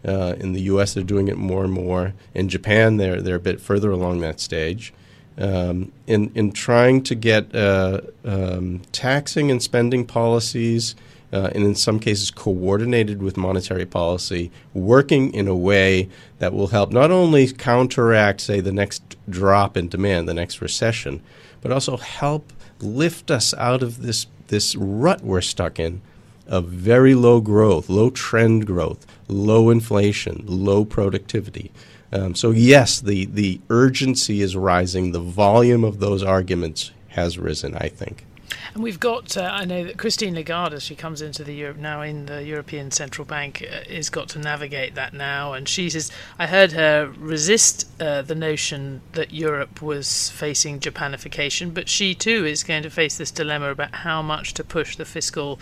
Uh, 0.07 0.35
in 0.39 0.53
the 0.53 0.61
U.S., 0.61 0.93
they're 0.93 1.03
doing 1.03 1.27
it 1.27 1.37
more 1.37 1.65
and 1.65 1.73
more. 1.73 2.13
In 2.33 2.47
Japan, 2.47 2.95
they're 2.95 3.21
they're 3.21 3.35
a 3.35 3.49
bit 3.51 3.59
further 3.59 3.91
along 3.91 4.21
that 4.21 4.39
stage. 4.39 4.93
Um, 5.37 5.91
in 6.05 6.31
in 6.35 6.51
trying 6.51 7.01
to 7.03 7.15
get 7.15 7.55
uh, 7.55 8.01
um, 8.23 8.81
taxing 8.91 9.49
and 9.49 9.63
spending 9.63 10.05
policies, 10.05 10.95
uh, 11.33 11.49
and 11.55 11.63
in 11.63 11.73
some 11.73 11.99
cases 11.99 12.29
coordinated 12.29 13.23
with 13.23 13.35
monetary 13.35 13.87
policy, 13.87 14.51
working 14.75 15.33
in 15.33 15.47
a 15.47 15.55
way 15.55 16.07
that 16.37 16.53
will 16.53 16.67
help 16.67 16.91
not 16.91 17.09
only 17.09 17.51
counteract, 17.51 18.41
say, 18.41 18.59
the 18.59 18.71
next 18.71 19.01
drop 19.27 19.75
in 19.75 19.87
demand, 19.87 20.29
the 20.29 20.33
next 20.35 20.61
recession, 20.61 21.21
but 21.61 21.71
also 21.71 21.97
help 21.97 22.53
lift 22.79 23.31
us 23.31 23.53
out 23.55 23.81
of 23.81 24.03
this 24.03 24.27
this 24.49 24.75
rut 24.75 25.23
we're 25.23 25.41
stuck 25.41 25.79
in 25.79 26.01
of 26.47 26.65
very 26.67 27.15
low 27.15 27.41
growth, 27.41 27.89
low 27.89 28.09
trend 28.11 28.67
growth, 28.67 29.07
low 29.27 29.69
inflation, 29.71 30.43
low 30.45 30.85
productivity. 30.85 31.71
Um, 32.13 32.35
so 32.35 32.51
yes, 32.51 33.01
the 33.01 33.25
the 33.25 33.59
urgency 33.69 34.41
is 34.41 34.55
rising. 34.55 35.11
The 35.11 35.19
volume 35.19 35.83
of 35.83 35.99
those 35.99 36.23
arguments 36.23 36.91
has 37.09 37.37
risen. 37.37 37.75
I 37.75 37.89
think. 37.89 38.25
And 38.73 38.81
we've 38.81 38.99
got, 38.99 39.37
uh, 39.37 39.49
I 39.53 39.65
know 39.65 39.83
that 39.83 39.97
Christine 39.97 40.33
Lagarde, 40.33 40.73
as 40.73 40.83
she 40.83 40.95
comes 40.95 41.21
into 41.21 41.43
the 41.43 41.53
Europe 41.53 41.77
now 41.77 42.01
in 42.01 42.25
the 42.25 42.43
European 42.43 42.89
Central 42.89 43.23
Bank, 43.25 43.63
uh, 43.67 43.93
has 43.93 44.09
got 44.09 44.29
to 44.29 44.39
navigate 44.39 44.95
that 44.95 45.13
now. 45.13 45.53
And 45.53 45.69
she 45.69 45.91
says, 45.91 46.11
I 46.39 46.47
heard 46.47 46.71
her 46.71 47.13
resist 47.17 47.87
uh, 48.01 48.23
the 48.23 48.33
notion 48.33 49.01
that 49.11 49.31
Europe 49.31 49.81
was 49.81 50.31
facing 50.31 50.79
Japanification, 50.79 51.73
but 51.73 51.87
she 51.87 52.15
too 52.15 52.45
is 52.45 52.63
going 52.63 52.81
to 52.83 52.89
face 52.89 53.17
this 53.17 53.31
dilemma 53.31 53.69
about 53.69 53.93
how 53.93 54.23
much 54.23 54.55
to 54.55 54.63
push 54.63 54.95
the 54.95 55.05
fiscal 55.05 55.59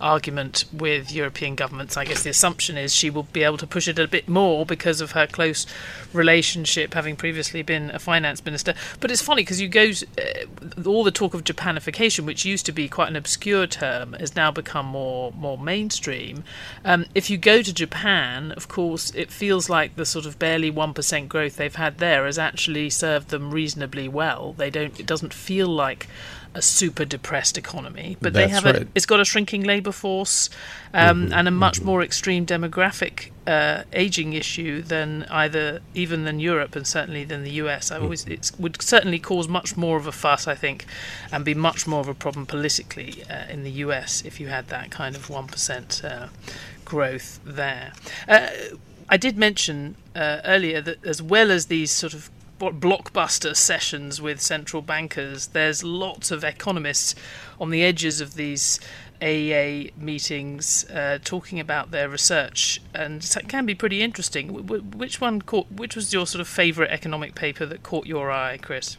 argument 0.00 0.64
with 0.72 1.12
European 1.12 1.54
governments. 1.54 1.96
I 1.96 2.04
guess 2.04 2.22
the 2.22 2.30
assumption 2.30 2.76
is 2.76 2.94
she 2.94 3.10
will 3.10 3.24
be 3.24 3.42
able 3.42 3.58
to 3.58 3.66
push 3.66 3.88
it 3.88 3.98
a 3.98 4.08
bit 4.08 4.28
more 4.28 4.66
because 4.66 5.00
of 5.00 5.12
her 5.12 5.26
close 5.26 5.66
relationship, 6.12 6.94
having 6.94 7.16
previously 7.16 7.62
been 7.62 7.90
a 7.90 7.98
finance 7.98 8.44
minister. 8.44 8.74
But 9.00 9.10
it's 9.10 9.22
funny 9.22 9.42
because 9.42 9.60
you 9.60 9.68
go 9.68 9.90
uh, 10.18 10.88
all 10.88 11.04
the 11.04 11.10
talk 11.10 11.34
of 11.34 11.44
Japanification, 11.44 12.24
which 12.24 12.44
used 12.44 12.66
to 12.66 12.72
be 12.72 12.88
quite 12.88 13.08
an 13.08 13.16
obscure 13.16 13.66
term, 13.66 14.14
has 14.14 14.34
now 14.34 14.50
become 14.50 14.86
more 14.86 15.32
more 15.32 15.58
mainstream. 15.58 16.44
Um, 16.84 17.06
if 17.14 17.30
you 17.30 17.38
go 17.38 17.62
to 17.62 17.72
Japan, 17.72 18.52
of 18.52 18.68
course, 18.68 19.10
it 19.14 19.30
feels 19.30 19.68
like 19.68 19.96
the 19.96 20.06
sort 20.06 20.26
of 20.26 20.38
barely 20.38 20.70
one 20.70 20.94
percent 20.94 21.28
growth 21.28 21.56
they've 21.56 21.74
had 21.74 21.98
there 21.98 22.26
has 22.26 22.38
actually 22.38 22.90
served 22.90 23.28
them 23.28 23.50
reasonably 23.50 24.08
well. 24.08 24.54
They 24.54 24.70
don't. 24.70 24.98
It 24.98 25.06
doesn't 25.06 25.34
feel 25.34 25.68
like 25.68 26.06
a 26.54 26.60
super 26.62 27.04
depressed 27.04 27.56
economy, 27.56 28.16
but 28.20 28.32
That's 28.32 28.46
they 28.46 28.54
have 28.54 28.64
right. 28.64 28.82
a, 28.82 28.88
it's 28.94 29.06
got 29.06 29.20
a 29.20 29.24
shrinking 29.24 29.62
labour 29.62 29.92
force 29.92 30.50
um, 30.92 31.26
Mm-hmm. 31.26 31.32
and 31.34 31.48
a 31.48 31.50
much 31.52 31.80
more 31.82 32.02
extreme 32.02 32.44
demographic 32.44 33.30
uh, 33.46 33.84
aging 33.92 34.32
issue 34.32 34.82
than 34.82 35.24
either 35.30 35.80
even 35.94 36.24
than 36.24 36.40
Europe 36.40 36.74
and 36.74 36.86
certainly 36.86 37.24
than 37.24 37.44
the 37.44 37.52
US. 37.62 37.92
I 37.92 37.98
always 38.00 38.26
it 38.26 38.50
would 38.58 38.82
certainly 38.82 39.18
cause 39.20 39.46
much 39.48 39.76
more 39.76 39.96
of 39.96 40.06
a 40.06 40.12
fuss, 40.12 40.48
I 40.48 40.54
think, 40.56 40.86
and 41.30 41.44
be 41.44 41.54
much 41.54 41.86
more 41.86 42.00
of 42.00 42.08
a 42.08 42.14
problem 42.14 42.46
politically 42.46 43.22
uh, 43.30 43.46
in 43.48 43.62
the 43.62 43.70
US 43.84 44.24
if 44.24 44.40
you 44.40 44.48
had 44.48 44.68
that 44.68 44.90
kind 44.90 45.14
of 45.14 45.30
one 45.30 45.46
percent 45.46 46.02
uh, 46.04 46.26
growth 46.84 47.38
there. 47.44 47.92
Uh, 48.28 48.48
I 49.08 49.16
did 49.16 49.36
mention 49.36 49.96
uh, 50.16 50.40
earlier 50.44 50.80
that 50.80 51.04
as 51.04 51.20
well 51.22 51.50
as 51.50 51.66
these 51.66 51.90
sort 51.92 52.14
of 52.14 52.30
blockbuster 52.60 53.56
sessions 53.56 54.20
with 54.20 54.40
central 54.40 54.82
bankers, 54.82 55.48
there's 55.48 55.82
lots 55.82 56.30
of 56.30 56.44
economists 56.44 57.14
on 57.60 57.70
the 57.70 57.82
edges 57.82 58.20
of 58.20 58.34
these 58.34 58.78
AEA 59.20 59.96
meetings 59.96 60.84
uh, 60.90 61.18
talking 61.22 61.60
about 61.60 61.90
their 61.90 62.08
research, 62.08 62.80
and 62.94 63.22
it 63.24 63.48
can 63.48 63.66
be 63.66 63.74
pretty 63.74 64.02
interesting. 64.02 64.66
Which 64.66 65.20
one 65.20 65.42
caught? 65.42 65.70
Which 65.70 65.94
was 65.94 66.12
your 66.12 66.26
sort 66.26 66.40
of 66.40 66.48
favourite 66.48 66.90
economic 66.90 67.34
paper 67.34 67.66
that 67.66 67.82
caught 67.82 68.06
your 68.06 68.30
eye, 68.30 68.58
Chris? 68.58 68.96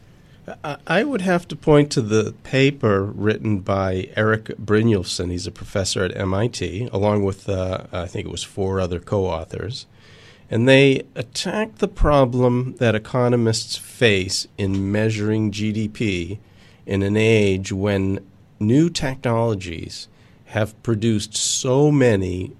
I- 0.87 1.03
would 1.03 1.21
have 1.21 1.47
to 1.49 1.55
point 1.55 1.91
to 1.91 2.01
the 2.01 2.33
paper 2.43 3.03
written 3.03 3.59
by 3.59 4.09
Eric 4.15 4.45
Brynjolfsson. 4.57 5.29
He's 5.29 5.45
a 5.45 5.51
professor 5.51 6.03
at 6.03 6.17
MIT, 6.17 6.89
along 6.91 7.23
with, 7.23 7.47
uh, 7.47 7.85
I 7.91 8.07
think 8.07 8.25
it 8.25 8.31
was 8.31 8.43
four 8.43 8.79
other 8.79 8.99
co 8.99 9.25
authors. 9.25 9.85
And 10.51 10.67
they 10.67 11.03
attack 11.15 11.77
the 11.77 11.87
problem 11.87 12.75
that 12.77 12.93
economists 12.93 13.77
face 13.77 14.47
in 14.57 14.91
measuring 14.91 15.51
GDP 15.51 16.39
in 16.85 17.01
an 17.03 17.15
age 17.15 17.71
when 17.71 18.19
new 18.59 18.89
technologies 18.89 20.09
have 20.47 20.81
produced 20.83 21.37
so 21.37 21.89
many 21.89 22.51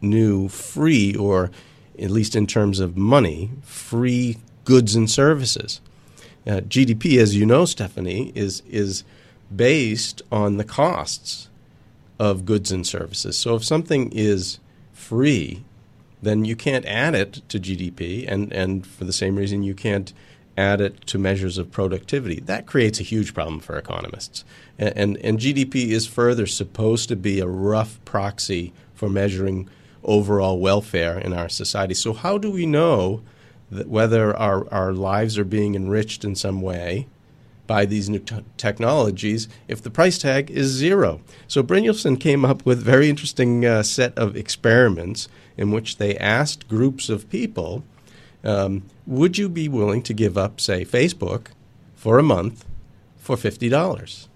new 0.00 0.48
free, 0.48 1.14
or 1.14 1.52
at 1.96 2.10
least 2.10 2.34
in 2.34 2.48
terms 2.48 2.80
of 2.80 2.96
money, 2.96 3.52
free 3.62 4.38
goods 4.64 4.96
and 4.96 5.08
services. 5.08 5.80
Uh, 6.44 6.60
GDP, 6.62 7.18
as 7.18 7.36
you 7.36 7.46
know, 7.46 7.64
Stephanie, 7.64 8.32
is 8.34 8.62
is 8.68 9.04
based 9.54 10.20
on 10.32 10.56
the 10.56 10.64
costs 10.64 11.48
of 12.18 12.44
goods 12.44 12.72
and 12.72 12.84
services. 12.84 13.38
So 13.38 13.54
if 13.54 13.64
something 13.64 14.10
is 14.10 14.58
free, 14.92 15.64
then 16.22 16.44
you 16.44 16.56
can't 16.56 16.84
add 16.86 17.14
it 17.14 17.42
to 17.48 17.58
GDP, 17.58 18.30
and, 18.30 18.52
and 18.52 18.86
for 18.86 19.04
the 19.04 19.12
same 19.12 19.36
reason, 19.36 19.62
you 19.62 19.74
can't 19.74 20.12
add 20.56 20.80
it 20.80 21.06
to 21.06 21.18
measures 21.18 21.58
of 21.58 21.70
productivity. 21.70 22.40
That 22.40 22.66
creates 22.66 22.98
a 22.98 23.02
huge 23.02 23.34
problem 23.34 23.60
for 23.60 23.76
economists. 23.76 24.44
And, 24.78 24.96
and, 24.96 25.16
and 25.18 25.38
GDP 25.38 25.88
is 25.88 26.06
further 26.06 26.46
supposed 26.46 27.08
to 27.10 27.16
be 27.16 27.40
a 27.40 27.46
rough 27.46 28.02
proxy 28.04 28.72
for 28.94 29.08
measuring 29.08 29.68
overall 30.02 30.58
welfare 30.58 31.18
in 31.18 31.32
our 31.32 31.48
society. 31.48 31.94
So, 31.94 32.12
how 32.12 32.38
do 32.38 32.50
we 32.50 32.64
know 32.64 33.22
whether 33.68 34.34
our, 34.36 34.72
our 34.72 34.92
lives 34.92 35.36
are 35.38 35.44
being 35.44 35.74
enriched 35.74 36.24
in 36.24 36.34
some 36.34 36.62
way 36.62 37.08
by 37.66 37.86
these 37.86 38.08
new 38.08 38.18
t- 38.18 38.44
technologies 38.56 39.48
if 39.68 39.82
the 39.82 39.90
price 39.90 40.18
tag 40.18 40.50
is 40.50 40.68
zero. 40.68 41.20
So 41.48 41.62
Brynjolfsson 41.62 42.20
came 42.20 42.44
up 42.44 42.64
with 42.64 42.80
a 42.80 42.84
very 42.84 43.08
interesting 43.08 43.64
uh, 43.64 43.82
set 43.82 44.16
of 44.18 44.36
experiments 44.36 45.28
in 45.56 45.70
which 45.70 45.96
they 45.96 46.16
asked 46.18 46.68
groups 46.68 47.08
of 47.08 47.28
people, 47.30 47.84
um, 48.44 48.84
would 49.06 49.38
you 49.38 49.48
be 49.48 49.68
willing 49.68 50.02
to 50.02 50.14
give 50.14 50.36
up, 50.36 50.60
say, 50.60 50.84
Facebook 50.84 51.48
for 51.94 52.18
a 52.18 52.22
month 52.22 52.64
for 53.16 53.36
$50? 53.36 54.28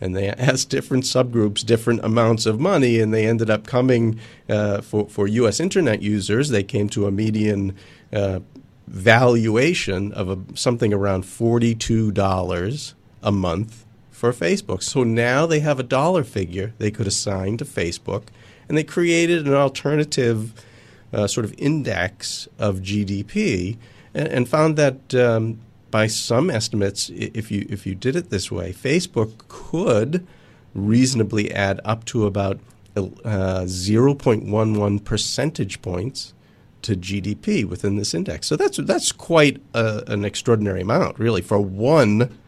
And 0.00 0.14
they 0.14 0.28
asked 0.38 0.70
different 0.70 1.04
subgroups 1.04 1.64
different 1.64 2.04
amounts 2.04 2.46
of 2.46 2.60
money, 2.60 3.00
and 3.00 3.12
they 3.12 3.26
ended 3.26 3.50
up 3.50 3.66
coming 3.66 4.20
uh, 4.48 4.82
for, 4.82 5.08
for 5.08 5.26
U.S. 5.26 5.60
internet 5.60 6.02
users, 6.02 6.50
they 6.50 6.62
came 6.62 6.88
to 6.90 7.06
a 7.06 7.10
median 7.10 7.74
uh, 8.12 8.40
valuation 8.86 10.12
of 10.12 10.28
a, 10.28 10.38
something 10.56 10.92
around 10.92 11.24
$42 11.24 12.94
a 13.22 13.32
month 13.32 13.84
for 14.10 14.32
Facebook. 14.32 14.82
So 14.82 15.04
now 15.04 15.46
they 15.46 15.60
have 15.60 15.78
a 15.78 15.82
dollar 15.82 16.24
figure 16.24 16.72
they 16.78 16.90
could 16.90 17.06
assign 17.06 17.56
to 17.58 17.64
Facebook, 17.64 18.24
and 18.68 18.76
they 18.76 18.84
created 18.84 19.46
an 19.46 19.54
alternative 19.54 20.52
uh, 21.12 21.26
sort 21.26 21.44
of 21.44 21.54
index 21.58 22.48
of 22.58 22.76
GDP 22.76 23.76
and, 24.14 24.28
and 24.28 24.48
found 24.48 24.76
that 24.76 25.14
um, 25.14 25.60
by 25.90 26.06
some 26.06 26.50
estimates, 26.50 27.10
if 27.10 27.50
you, 27.50 27.66
if 27.68 27.86
you 27.86 27.94
did 27.94 28.16
it 28.16 28.30
this 28.30 28.50
way, 28.50 28.72
Facebook 28.72 29.32
could 29.48 30.26
reasonably 30.74 31.52
add 31.52 31.80
up 31.84 32.04
to 32.06 32.26
about 32.26 32.58
uh, 32.96 33.62
0.11 33.64 35.04
percentage 35.04 35.82
points 35.82 36.32
to 36.82 36.94
GDP 36.94 37.64
within 37.64 37.96
this 37.96 38.14
index. 38.14 38.46
So 38.46 38.56
that's 38.56 38.78
that's 38.78 39.12
quite 39.12 39.60
a, 39.74 40.02
an 40.06 40.24
extraordinary 40.24 40.82
amount, 40.82 41.18
really, 41.18 41.42
for 41.42 41.60
one 41.60 42.38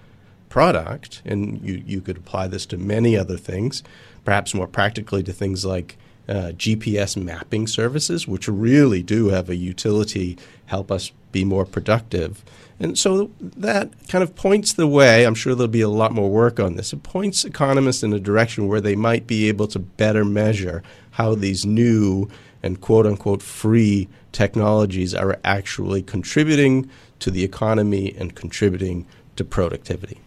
product. 0.48 1.22
And 1.24 1.60
you 1.62 1.82
you 1.86 2.00
could 2.00 2.16
apply 2.16 2.48
this 2.48 2.66
to 2.66 2.78
many 2.78 3.16
other 3.16 3.36
things, 3.36 3.82
perhaps 4.24 4.54
more 4.54 4.68
practically 4.68 5.22
to 5.24 5.32
things 5.32 5.64
like 5.64 5.96
uh, 6.28 6.52
GPS 6.54 7.16
mapping 7.16 7.66
services, 7.66 8.28
which 8.28 8.48
really 8.48 9.02
do 9.02 9.28
have 9.28 9.48
a 9.48 9.56
utility, 9.56 10.36
help 10.66 10.90
us 10.92 11.10
be 11.32 11.44
more 11.44 11.64
productive. 11.64 12.44
And 12.80 12.96
so 12.96 13.30
that 13.40 13.90
kind 14.08 14.22
of 14.22 14.36
points 14.36 14.72
the 14.72 14.86
way. 14.86 15.24
I'm 15.24 15.34
sure 15.34 15.54
there'll 15.54 15.68
be 15.68 15.80
a 15.80 15.88
lot 15.88 16.12
more 16.12 16.30
work 16.30 16.60
on 16.60 16.76
this. 16.76 16.92
It 16.92 17.02
points 17.02 17.44
economists 17.44 18.02
in 18.02 18.12
a 18.12 18.20
direction 18.20 18.68
where 18.68 18.80
they 18.80 18.94
might 18.94 19.26
be 19.26 19.48
able 19.48 19.66
to 19.68 19.78
better 19.78 20.24
measure 20.24 20.82
how 21.12 21.34
these 21.34 21.66
new 21.66 22.28
and 22.62 22.80
quote 22.80 23.06
unquote 23.06 23.42
free 23.42 24.08
technologies 24.32 25.14
are 25.14 25.38
actually 25.44 26.02
contributing 26.02 26.88
to 27.20 27.30
the 27.30 27.44
economy 27.44 28.14
and 28.18 28.34
contributing 28.34 29.06
to 29.36 29.44
productivity. 29.44 30.18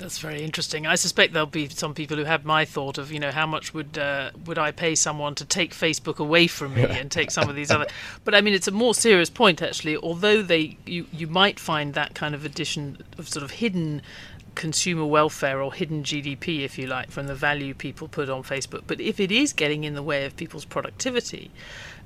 That's 0.00 0.18
very 0.18 0.42
interesting. 0.42 0.86
I 0.86 0.94
suspect 0.94 1.34
there'll 1.34 1.46
be 1.46 1.68
some 1.68 1.92
people 1.92 2.16
who 2.16 2.24
have 2.24 2.46
my 2.46 2.64
thought 2.64 2.96
of, 2.96 3.12
you 3.12 3.20
know, 3.20 3.30
how 3.30 3.46
much 3.46 3.74
would 3.74 3.98
uh, 3.98 4.30
would 4.46 4.58
I 4.58 4.70
pay 4.70 4.94
someone 4.94 5.34
to 5.34 5.44
take 5.44 5.74
Facebook 5.74 6.18
away 6.18 6.46
from 6.46 6.74
me 6.74 6.84
and 6.84 7.10
take 7.10 7.30
some 7.30 7.50
of 7.50 7.54
these 7.54 7.70
other. 7.70 7.86
But 8.24 8.34
I 8.34 8.40
mean, 8.40 8.54
it's 8.54 8.66
a 8.66 8.72
more 8.72 8.94
serious 8.94 9.28
point 9.28 9.60
actually. 9.60 9.98
Although 9.98 10.42
they, 10.42 10.78
you 10.86 11.06
you 11.12 11.26
might 11.26 11.60
find 11.60 11.92
that 11.94 12.14
kind 12.14 12.34
of 12.34 12.46
addition 12.46 13.04
of 13.18 13.28
sort 13.28 13.44
of 13.44 13.50
hidden 13.50 14.00
consumer 14.60 15.06
welfare 15.06 15.62
or 15.62 15.72
hidden 15.72 16.02
GDP, 16.02 16.60
if 16.60 16.78
you 16.78 16.86
like, 16.86 17.10
from 17.10 17.26
the 17.26 17.34
value 17.34 17.72
people 17.72 18.08
put 18.08 18.28
on 18.28 18.42
Facebook. 18.42 18.82
But 18.86 19.00
if 19.00 19.18
it 19.18 19.32
is 19.32 19.54
getting 19.54 19.84
in 19.84 19.94
the 19.94 20.02
way 20.02 20.26
of 20.26 20.36
people's 20.36 20.66
productivity 20.66 21.50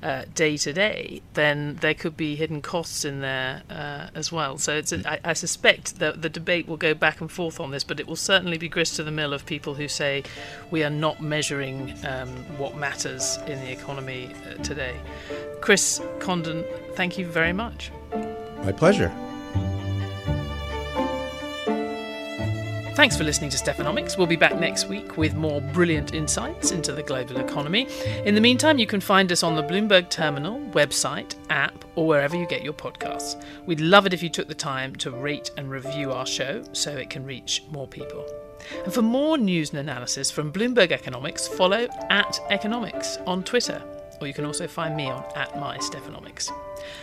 uh, 0.04 0.22
day 0.36 0.56
to 0.58 0.72
day, 0.72 1.20
then 1.32 1.78
there 1.80 1.94
could 1.94 2.16
be 2.16 2.36
hidden 2.36 2.62
costs 2.62 3.04
in 3.04 3.20
there 3.22 3.64
uh, 3.68 4.06
as 4.14 4.30
well. 4.30 4.56
So 4.56 4.78
a, 4.78 5.02
I, 5.04 5.18
I 5.24 5.32
suspect 5.32 5.98
that 5.98 6.22
the 6.22 6.28
debate 6.28 6.68
will 6.68 6.76
go 6.76 6.94
back 6.94 7.20
and 7.20 7.30
forth 7.30 7.58
on 7.58 7.72
this, 7.72 7.82
but 7.82 7.98
it 7.98 8.06
will 8.06 8.14
certainly 8.14 8.56
be 8.56 8.68
grist 8.68 8.94
to 8.96 9.02
the 9.02 9.10
mill 9.10 9.32
of 9.32 9.44
people 9.44 9.74
who 9.74 9.88
say 9.88 10.22
we 10.70 10.84
are 10.84 10.90
not 10.90 11.20
measuring 11.20 11.92
um, 12.06 12.28
what 12.56 12.76
matters 12.76 13.36
in 13.48 13.58
the 13.62 13.72
economy 13.72 14.30
uh, 14.48 14.62
today. 14.62 14.94
Chris 15.60 16.00
Condon, 16.20 16.64
thank 16.92 17.18
you 17.18 17.26
very 17.26 17.52
much. 17.52 17.90
My 18.62 18.70
pleasure. 18.70 19.12
Thanks 22.94 23.16
for 23.16 23.24
listening 23.24 23.50
to 23.50 23.56
Stephanomics. 23.56 24.16
We'll 24.16 24.28
be 24.28 24.36
back 24.36 24.54
next 24.54 24.86
week 24.88 25.16
with 25.16 25.34
more 25.34 25.60
brilliant 25.60 26.14
insights 26.14 26.70
into 26.70 26.92
the 26.92 27.02
global 27.02 27.38
economy. 27.38 27.88
In 28.24 28.36
the 28.36 28.40
meantime, 28.40 28.78
you 28.78 28.86
can 28.86 29.00
find 29.00 29.32
us 29.32 29.42
on 29.42 29.56
the 29.56 29.64
Bloomberg 29.64 30.08
Terminal, 30.10 30.60
website, 30.70 31.34
app, 31.50 31.84
or 31.96 32.06
wherever 32.06 32.36
you 32.36 32.46
get 32.46 32.62
your 32.62 32.72
podcasts. 32.72 33.42
We'd 33.66 33.80
love 33.80 34.06
it 34.06 34.12
if 34.12 34.22
you 34.22 34.28
took 34.28 34.46
the 34.46 34.54
time 34.54 34.94
to 34.96 35.10
rate 35.10 35.50
and 35.56 35.68
review 35.68 36.12
our 36.12 36.24
show 36.24 36.62
so 36.72 36.92
it 36.92 37.10
can 37.10 37.26
reach 37.26 37.64
more 37.68 37.88
people. 37.88 38.24
And 38.84 38.94
for 38.94 39.02
more 39.02 39.38
news 39.38 39.70
and 39.70 39.80
analysis 39.80 40.30
from 40.30 40.52
Bloomberg 40.52 40.92
Economics, 40.92 41.48
follow 41.48 41.88
at 42.10 42.38
Economics 42.50 43.16
on 43.26 43.42
Twitter, 43.42 43.82
or 44.20 44.28
you 44.28 44.32
can 44.32 44.44
also 44.44 44.68
find 44.68 44.94
me 44.94 45.10
on 45.10 45.24
at 45.34 45.52
MyStephanomics. 45.54 46.52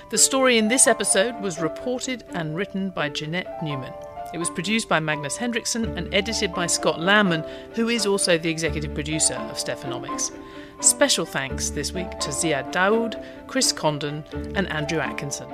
The 0.10 0.18
story 0.18 0.58
in 0.58 0.70
this 0.70 0.88
episode 0.88 1.42
was 1.42 1.60
reported 1.60 2.24
and 2.30 2.56
written 2.56 2.92
by 2.92 3.10
Jeannette 3.10 3.62
Neumann. 3.62 3.94
It 4.34 4.38
was 4.38 4.50
produced 4.50 4.88
by 4.88 5.00
Magnus 5.00 5.38
Henriksson 5.38 5.98
and 5.98 6.14
edited 6.14 6.54
by 6.54 6.68
Scott 6.68 7.00
Lanman, 7.00 7.48
who 7.76 7.90
is 7.90 8.06
also 8.06 8.38
the 8.38 8.50
executive 8.50 8.94
producer 8.94 9.34
of 9.34 9.58
Stephanomics. 9.58 10.32
Special 10.80 11.26
thanks 11.26 11.70
this 11.70 11.92
week 11.92 12.10
to 12.20 12.30
Ziad 12.30 12.72
Daoud, 12.72 13.24
Chris 13.48 13.72
Condon, 13.74 14.24
and 14.56 14.70
Andrew 14.70 15.00
Atkinson. 15.00 15.48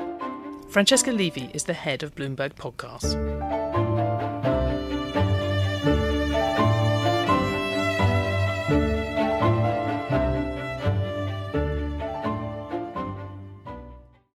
Francesca 0.70 1.12
Levy 1.12 1.50
is 1.54 1.63
the 1.63 1.74
head 1.74 2.04
of 2.04 2.13
Bloomberg 2.13 2.54
Podcasts. 2.54 3.57